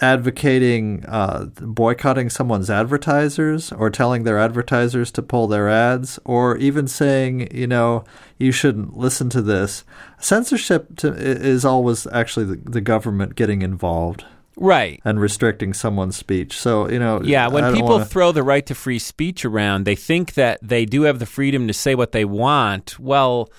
[0.00, 6.86] advocating uh, boycotting someone's advertisers or telling their advertisers to pull their ads or even
[6.86, 8.04] saying, you know,
[8.38, 9.84] you shouldn't listen to this.
[10.20, 14.24] Censorship to, is always actually the, the government getting involved
[14.58, 15.00] Right.
[15.04, 16.56] and restricting someone's speech.
[16.58, 19.94] So, you know, Yeah, when people wanna- throw the right to free speech around, they
[19.96, 22.98] think that they do have the freedom to say what they want.
[22.98, 23.50] Well,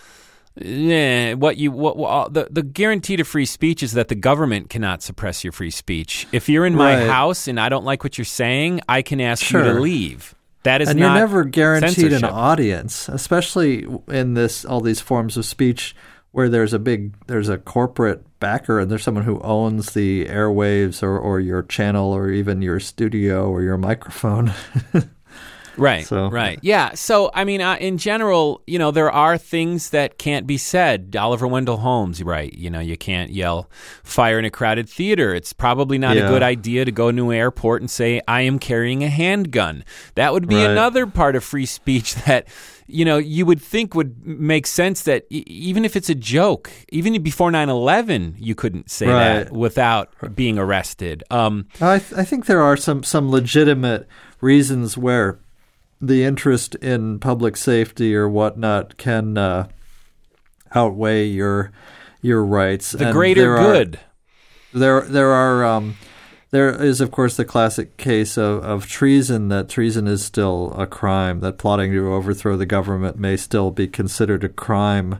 [0.59, 4.69] eh, what you what, what the the guarantee to free speech is that the government
[4.71, 6.25] cannot suppress your free speech.
[6.31, 7.07] If you're in my Right.
[7.07, 10.33] house and I don't like what you're saying, I can ask you to leave.
[10.63, 15.45] That is and you're never guaranteed an audience, especially in this all these forms of
[15.45, 15.95] speech
[16.37, 21.01] where there's a big there's a corporate backer and there's someone who owns the airwaves
[21.01, 24.53] or, or your channel or even your studio or your microphone.
[25.79, 26.07] Right.
[26.07, 26.57] So- right.
[26.63, 26.95] Yeah.
[26.95, 31.15] So, I mean, uh, in general, you know, there are things that can't be said.
[31.15, 32.51] Oliver Wendell Holmes, right?
[32.51, 33.69] You know, you can't yell
[34.03, 35.35] fire in a crowded theater.
[35.35, 38.57] It's probably not a good idea to go to an airport and say, I am
[38.57, 39.83] carrying a handgun.
[40.15, 40.71] That would be Right.
[40.71, 42.47] another part of free speech that
[42.87, 46.69] you know, you would think would make sense that e- even if it's a joke,
[46.89, 49.43] even before 9/11, you couldn't say Right.
[49.45, 51.23] that without being arrested.
[51.29, 54.07] Um, I, th- I think there are some, some legitimate
[54.41, 55.39] reasons where
[56.01, 59.67] the interest in public safety or whatnot can uh,
[60.73, 61.71] outweigh your
[62.21, 62.91] your rights.
[62.91, 63.99] the And greater there are- good.
[64.73, 65.97] there there are um,
[66.51, 70.87] there is of course the classic case of, of treason that treason is still a
[70.87, 75.19] crime that plotting to overthrow the government may still be considered a crime.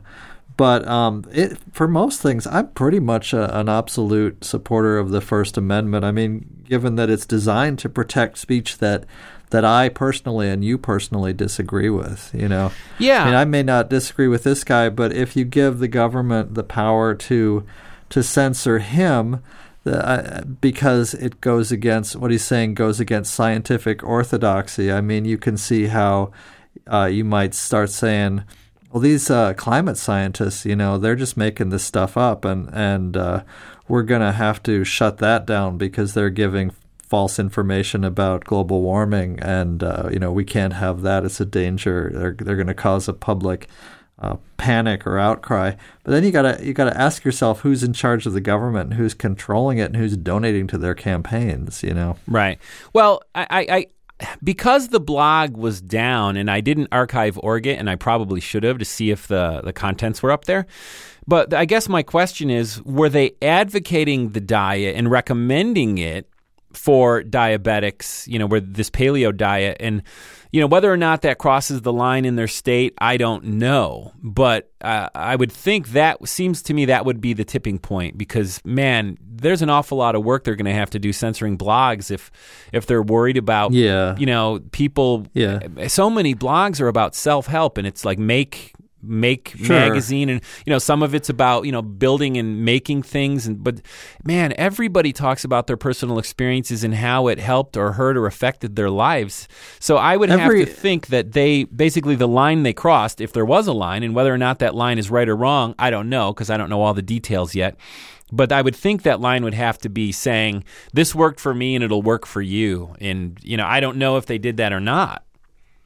[0.56, 5.20] But um, it, for most things I'm pretty much a, an absolute supporter of the
[5.20, 6.04] First Amendment.
[6.04, 9.04] I mean given that it's designed to protect speech that
[9.50, 12.72] that I personally and you personally disagree with you know?
[12.98, 13.22] Yeah.
[13.22, 16.54] I mean I may not disagree with this guy but if you give the government
[16.54, 17.66] the power to
[18.08, 19.42] to censor him
[19.88, 24.92] uh, because it goes against what he's saying goes against scientific orthodoxy.
[24.92, 26.32] I mean, you can see how
[26.90, 28.44] uh, you might start saying,
[28.92, 33.16] "Well, these uh, climate scientists, you know, they're just making this stuff up, and and
[33.16, 33.42] uh,
[33.88, 36.72] we're gonna have to shut that down because they're giving."
[37.08, 41.46] false information about global warming and uh, you know we can't have that it's a
[41.46, 43.66] danger they're they're going to cause a public
[44.20, 45.74] uh, panic or outcry.
[46.04, 48.98] But then you gotta you gotta ask yourself who's in charge of the government, and
[48.98, 51.82] who's controlling it, and who's donating to their campaigns.
[51.82, 52.58] You know, Right.
[52.92, 53.86] Well, I, I, I
[54.42, 58.78] because the blog was down and I didn't archive Orgit, and I probably should have
[58.78, 60.66] to see if the the contents were up there.
[61.26, 66.28] But I guess my question is: Were they advocating the diet and recommending it
[66.72, 68.26] for diabetics?
[68.26, 70.02] You know, where this paleo diet and
[70.50, 74.12] you know whether or not that crosses the line in their state, I don't know.
[74.22, 78.16] But uh, I would think that seems to me that would be the tipping point
[78.16, 81.58] because man, there's an awful lot of work they're going to have to do censoring
[81.58, 82.30] blogs if
[82.72, 84.16] if they're worried about Yeah.
[84.16, 85.26] you know people.
[85.34, 85.60] Yeah.
[85.88, 88.72] so many blogs are about self help, and it's like make
[89.02, 89.68] make Sure.
[89.78, 93.62] magazine and you know some of it's about you know building and making things and
[93.62, 93.80] but
[94.24, 98.74] man everybody talks about their personal experiences and how it helped or hurt or affected
[98.74, 99.46] their lives
[99.78, 103.32] so i would Every- have to think that they basically the line they crossed if
[103.32, 105.90] there was a line and whether or not that line is right or wrong i
[105.90, 107.76] don't know because i don't know all the details yet
[108.30, 111.74] but I would think that line would have to be saying this worked for me
[111.74, 112.94] and it'll work for you.
[113.00, 115.24] And you know, I don't know if they did that or not.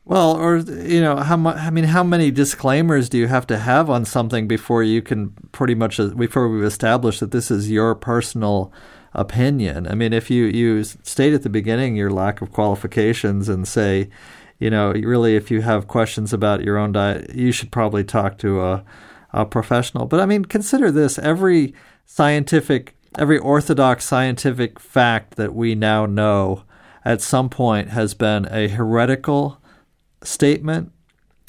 [0.05, 1.57] Well, or you know, how much?
[1.57, 5.31] I mean, how many disclaimers do you have to have on something before you can
[5.53, 8.73] pretty much uh, before we've established that this is your personal
[9.15, 9.87] opinion?
[9.87, 14.11] I mean, if you you state at the beginning your lack of qualifications and say,
[14.59, 18.39] you know, really, if you have questions about your own diet, you should probably talk
[18.39, 18.85] to a
[19.33, 20.07] a professional.
[20.07, 21.75] But I mean, consider this: every
[22.07, 26.65] scientific, every orthodox scientific fact that we now know
[27.05, 29.62] at some point has been a heretical
[30.23, 30.93] statement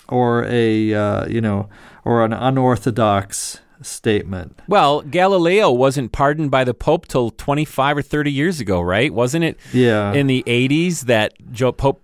[0.09, 1.69] or a uh, you know
[2.05, 4.59] or an unorthodox statement.
[4.67, 9.13] Well, Galileo wasn't pardoned by the Pope till 25 or 30 years ago, right?
[9.13, 10.13] Wasn't it Yeah.
[10.13, 11.99] in the 80s that Joe Pope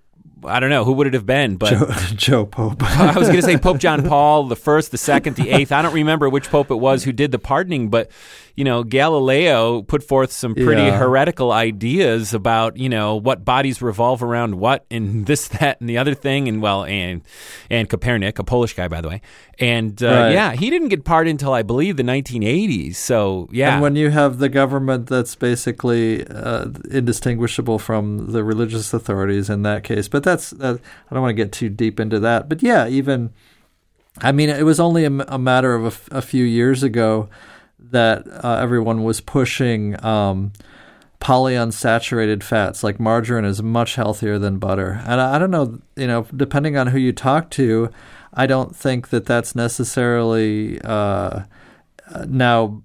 [0.46, 2.82] I don't know who would it have been, but Joe, Joe Pope.
[2.84, 5.74] I was going to say Pope John Paul the first, the second, the eighth.
[5.74, 8.10] I don't remember which pope it was who did the pardoning, but
[8.56, 10.98] you know Galileo put forth some pretty Yeah.
[10.98, 15.98] heretical ideas about you know what bodies revolve around what and this, that, and the
[15.98, 17.22] other thing, and well, and
[17.70, 19.22] and Copernic, a Polish guy by the way,
[19.60, 20.32] and uh, Right.
[20.32, 22.96] yeah, he didn't get pardoned until I believe the 1980s.
[22.96, 28.94] So yeah, And when you have the government that's basically uh, indistinguishable from the religious
[28.94, 30.80] authorities in that case, but that's that,
[31.10, 32.50] I don't want to get too deep into that.
[32.50, 33.32] But yeah, even
[34.22, 37.30] I mean, it was only a matter of a few years ago
[37.80, 40.52] that uh, everyone was pushing um,
[41.20, 42.84] polyunsaturated fats.
[42.84, 46.78] Like margarine is much healthier than butter, and I, I don't know, you know, depending
[46.78, 47.90] on who you talk to,
[48.34, 51.44] I don't think that that's necessarily uh,
[52.12, 52.84] uh, now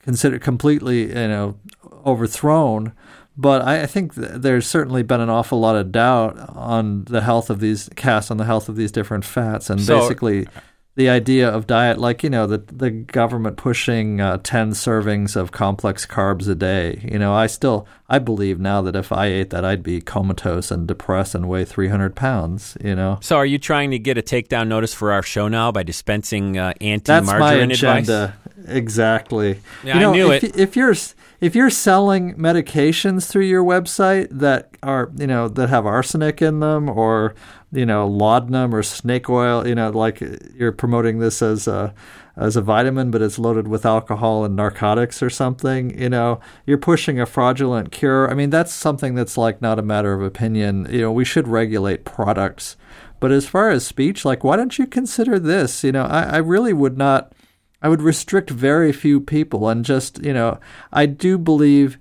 [0.00, 1.56] considered completely, you know,
[2.04, 2.92] overthrown.
[3.36, 7.22] But I, I think th- there's certainly been an awful lot of doubt on the
[7.22, 10.46] health of these cast on the health of these different fats, and So- basically
[10.94, 15.50] the idea of diet, like you know, the the government pushing uh, ten servings of
[15.50, 17.06] complex carbs a day.
[17.10, 20.70] You know, I still I believe now that if I ate that, I'd be comatose
[20.70, 22.76] and depressed and weigh 300 pounds.
[22.84, 25.72] You know, so are you trying to get a takedown notice for our show now
[25.72, 28.32] by dispensing uh, that's my anti-margarine advice?
[28.66, 29.60] Exactly.
[29.82, 30.56] Yeah, you I knew if, it.
[30.56, 30.94] If you're
[31.40, 36.60] if you're selling medications through your website that are you know that have arsenic in
[36.60, 37.34] them or
[37.72, 41.94] you know laudanum or snake oil, you know, like uh, you're promoting this as a
[42.36, 45.98] as a vitamin, but it's loaded with alcohol and narcotics or something.
[45.98, 48.30] You know, you're pushing a fraudulent cure.
[48.30, 50.86] I mean, that's something that's like not a matter of opinion.
[50.90, 52.76] You know, we should regulate products
[53.20, 55.84] But as far as speech, like, why don't you consider this?
[55.84, 57.32] You know, I, I really would not.
[57.82, 60.58] I would restrict very few people and just, you know,
[60.92, 61.98] I do believe.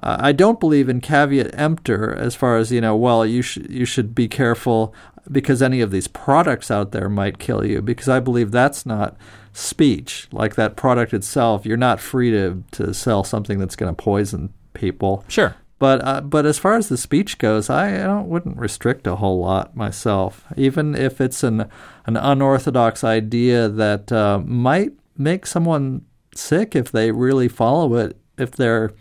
[0.00, 2.94] Uh, I don't believe in caveat emptor as far as you know.
[2.94, 4.94] Well, you should you should be careful
[5.30, 7.82] because any of these products out there might kill you.
[7.82, 9.16] Because I believe that's not
[9.52, 10.28] speech.
[10.32, 14.52] Like that product itself, you're not free to to sell something that's going to poison
[14.72, 15.24] people.
[15.28, 15.56] Sure.
[15.78, 19.16] But uh, but as far as the speech goes, I, I don't, wouldn't restrict a
[19.16, 21.68] whole lot myself, even if it's an
[22.06, 28.16] an unorthodox idea that uh, might make someone sick if they really follow it.
[28.38, 28.92] If they're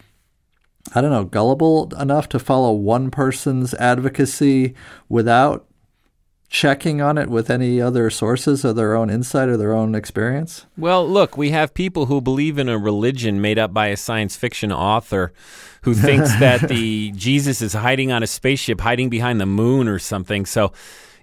[0.95, 4.73] I don't know gullible enough to follow one person's advocacy
[5.09, 5.67] without
[6.49, 10.65] checking on it with any other sources of their own insight or their own experience?
[10.77, 14.35] Well, look, we have people who believe in a religion made up by a science
[14.37, 15.33] fiction author
[15.81, 19.99] who thinks that the Jesus is hiding on a spaceship, hiding behind the moon or
[19.99, 20.45] something.
[20.45, 20.71] So,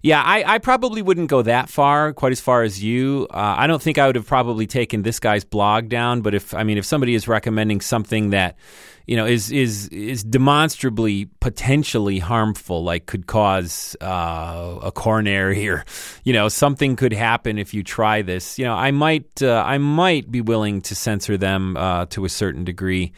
[0.05, 3.27] yeah, I, I probably wouldn't go that far, quite as far as you.
[3.31, 6.53] Uh, I don't think I would have probably taken this guy's blog down, but if
[6.53, 8.59] I mean, if somebody is recommending something that
[9.07, 15.87] you know is is is demonstrably potentially harmful, like could cause uh, a coronary or
[16.23, 18.59] you know something could happen if you try this.
[18.59, 22.29] You know, I might uh, I might be willing to censor them uh, to a
[22.29, 23.15] certain degree.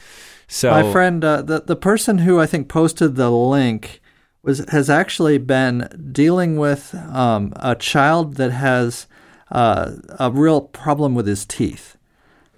[0.47, 4.01] So my friend, uh, the the person who I think posted the link
[4.47, 9.07] was has actually been dealing with um, a child that has
[9.51, 11.97] uh, a real problem with his teeth.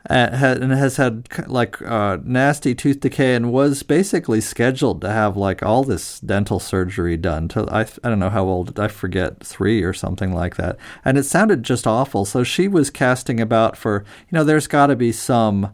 [0.04, 5.62] and has had like uh, nasty tooth decay and was basically scheduled to have like
[5.62, 9.82] all this dental surgery done to I, I don't know how old I forget three
[9.82, 14.04] or something like that and it sounded just awful so she was casting about for
[14.30, 15.64] you know there's got to be some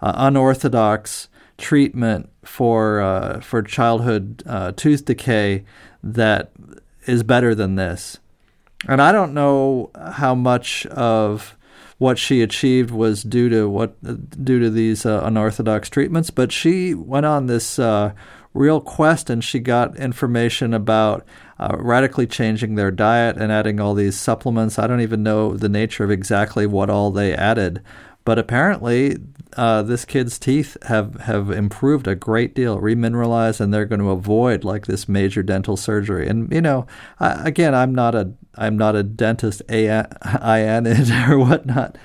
[0.00, 1.28] uh, unorthodox
[1.60, 5.64] treatment for uh, for childhood uh, tooth decay
[6.02, 6.50] that
[7.06, 8.18] is better than this.
[8.88, 11.56] And I don't know how much of
[11.98, 13.94] what she achieved was due to what
[14.42, 18.12] due to these uh, unorthodox treatments, but she went on this uh,
[18.54, 21.26] real quest and she got information about
[21.58, 24.78] uh, radically changing their diet and adding all these supplements.
[24.78, 27.82] I don't even know the nature of exactly what all they added,
[28.24, 29.18] but apparently
[29.56, 34.10] uh, this kid's teeth have, have improved a great deal, remineralized, and they're going to
[34.10, 36.28] avoid like this major dental surgery.
[36.28, 36.86] And you know,
[37.18, 41.96] I, again, I'm not a I'm not a dentist, a it or whatnot.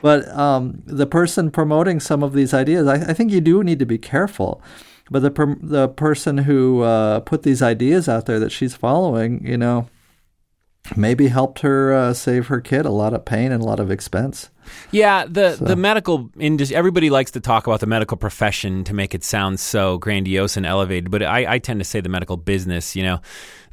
[0.00, 3.78] But um, the person promoting some of these ideas, I, I, think you do need
[3.78, 4.60] to be careful.
[5.10, 9.56] But the the person who uh, put these ideas out there that she's following, you
[9.56, 9.88] know,
[10.96, 13.90] maybe helped her uh, save her kid a lot of pain and a lot of
[13.90, 14.50] expense.
[14.90, 15.64] Yeah, the so.
[15.64, 16.76] the medical industry.
[16.76, 20.64] Everybody likes to talk about the medical profession to make it sound so grandiose and
[20.64, 22.94] elevated, but I, I tend to say the medical business.
[22.94, 23.20] You know,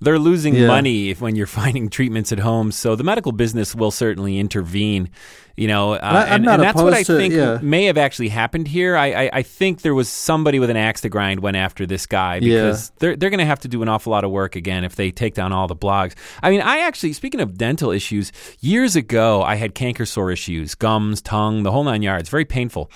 [0.02, 0.68] they're losing yeah.
[0.68, 2.72] money if when you're finding treatments at home.
[2.72, 5.10] So the medical business will certainly intervene.
[5.56, 7.60] You know, uh, I, and, and, that's what I to, think yeah.
[7.62, 8.96] may have actually happened here.
[8.96, 12.06] I, I, I, think there was somebody with an axe to grind went after this
[12.06, 12.96] guy because yeah.
[13.00, 15.12] they're they're going to have to do an awful lot of work again if they
[15.12, 16.16] take down all the blogs.
[16.42, 18.32] I mean, I actually speaking of dental issues,
[18.62, 22.30] years ago I had canker sore issues, gums, tongue, the whole nine yards.
[22.30, 22.90] Very painful.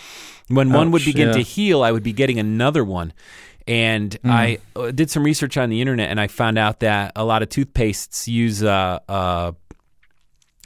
[0.47, 3.11] When Ouch, one would begin to heal, I would be getting another one.
[3.67, 4.29] And mm.
[4.29, 7.43] I uh, did some research on the internet, and I found out that a lot
[7.43, 9.53] of toothpastes use uh, uh,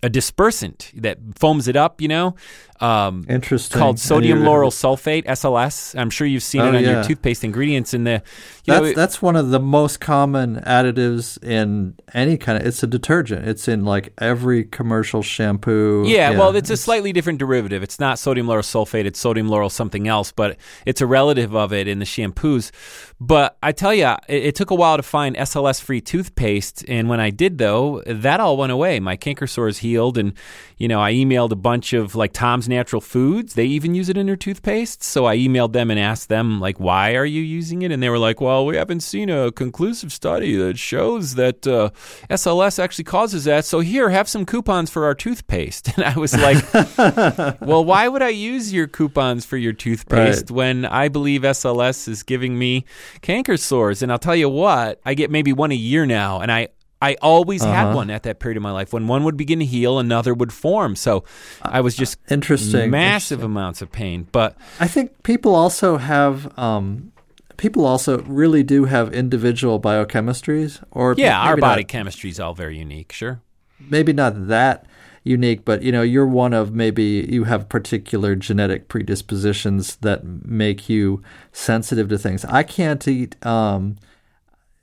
[0.04, 2.36] a dispersant that foams it up, you know,
[2.80, 3.80] um, Interesting.
[3.80, 6.00] Called sodium lauryl sulfate (SLS).
[6.00, 6.92] I'm sure you've seen oh, it on yeah.
[6.92, 8.22] your toothpaste ingredients in the.
[8.68, 12.68] That's know, that's one of the most common additives in any kind of.
[12.68, 13.48] It's a detergent.
[13.48, 16.04] It's in like every commercial shampoo.
[16.06, 17.82] Yeah, yeah well, it's, it's, a slightly different derivative.
[17.82, 19.06] It's not sodium lauryl sulfate.
[19.06, 22.72] It's sodium lauryl something else, but it's a relative of it in the shampoos.
[23.20, 27.20] But I tell you, it, it took a while to find SLS-free toothpaste, and when
[27.20, 29.00] I did, though, that all went away.
[29.00, 30.34] My canker sores healed, and
[30.78, 33.54] you know, I emailed a bunch of like Tom's Natural Foods.
[33.54, 35.04] They even use it in their toothpaste.
[35.04, 37.92] So I emailed them and asked them, like, why are you using it?
[37.92, 41.90] And they were like, well, we haven't seen a conclusive study that shows that uh,
[42.30, 43.66] SLS actually causes that.
[43.66, 45.90] So here, have some coupons for our toothpaste.
[45.98, 46.64] And I was like,
[47.62, 50.52] well, why would I use your coupons for your toothpaste right.
[50.52, 52.86] when I believe SLS is giving me
[53.22, 54.04] canker sores?
[54.04, 56.70] And I'll tell you what, I get maybe one a year now, and I
[57.02, 57.74] I always uh-huh.
[57.74, 58.92] had one at that period of my life.
[58.92, 60.96] When one would begin to heal, another would form.
[60.96, 61.24] So
[61.62, 63.46] I was just interesting, massive interesting.
[63.46, 64.28] amounts of pain.
[64.32, 67.12] But I think people also have um,
[67.58, 72.54] people also really do have individual biochemistries, or yeah, our body not, chemistry is all
[72.54, 73.12] very unique.
[73.12, 73.42] Sure,
[73.80, 74.86] maybe not that
[75.24, 80.88] unique, but you know, you're one of maybe you have particular genetic predispositions that make
[80.90, 82.46] you sensitive to things.
[82.46, 83.44] I can't eat.
[83.46, 83.98] Um,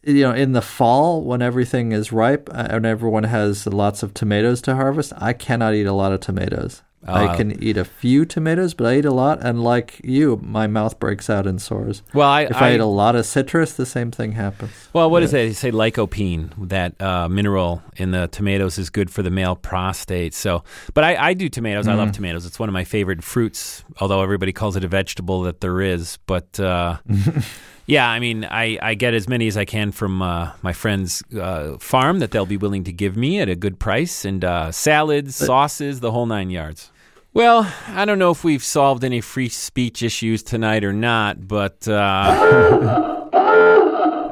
[0.07, 4.13] you know, in the fall when everything is ripe uh, and everyone has lots of
[4.13, 6.83] tomatoes to harvest, I cannot eat a lot of tomatoes.
[7.07, 10.41] Uh, I can eat a few tomatoes, but I eat a lot, and like you,
[10.43, 12.03] my mouth breaks out in sores.
[12.15, 14.73] Well, I, if I, I eat a lot of citrus, the same thing happens.
[14.93, 15.37] Well, what is it?
[15.37, 20.33] They say lycopene, that uh, mineral in the tomatoes, is good for the male prostate.
[20.33, 21.87] So, but I, I do tomatoes.
[21.89, 22.47] I love tomatoes.
[22.47, 23.85] It's one of my favorite fruits.
[24.01, 26.19] Although everybody calls it a vegetable, that there is.
[26.27, 26.99] But uh,
[27.87, 31.23] yeah, I mean, I, I get as many as I can from uh, my friend's
[31.35, 34.73] uh, farm that they'll be willing to give me at a good price, and uh,
[34.73, 36.91] salads, sauces, the whole nine yards.
[37.35, 41.89] Well, I don't know if we've solved any free speech issues tonight or not, but
[41.89, 43.29] uh,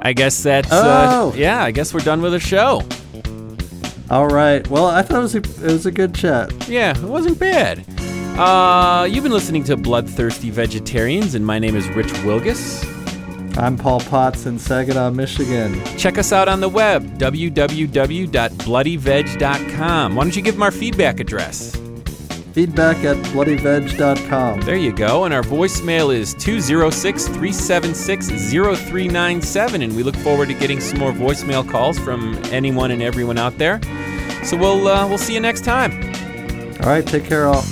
[0.00, 1.34] I guess that's uh, Oh.
[1.36, 1.64] yeah.
[1.64, 2.82] I guess we're done with the show.
[4.08, 4.64] All right.
[4.68, 6.68] Well, I thought it was a, it was a good chat.
[6.68, 7.84] Yeah, it wasn't bad.
[8.38, 12.84] Uh, you've been listening to Bloodthirsty Vegetarians, and my name is Rich Wilgus.
[13.58, 15.82] I'm Paul Potts in Saginaw, Michigan.
[15.98, 20.14] Check us out on the web, www.bloodyveg.com.
[20.14, 21.76] Why don't you give them our feedback address?
[22.52, 24.60] Feedback at bloodyveg.com.
[24.60, 25.24] There you go.
[25.24, 29.82] And our voicemail is 206 376 0397.
[29.82, 33.56] And we look forward to getting some more voicemail calls from anyone and everyone out
[33.56, 33.80] there.
[34.44, 35.92] So we'll, uh, we'll see you next time.
[36.82, 37.06] All right.
[37.06, 37.64] Take care, all.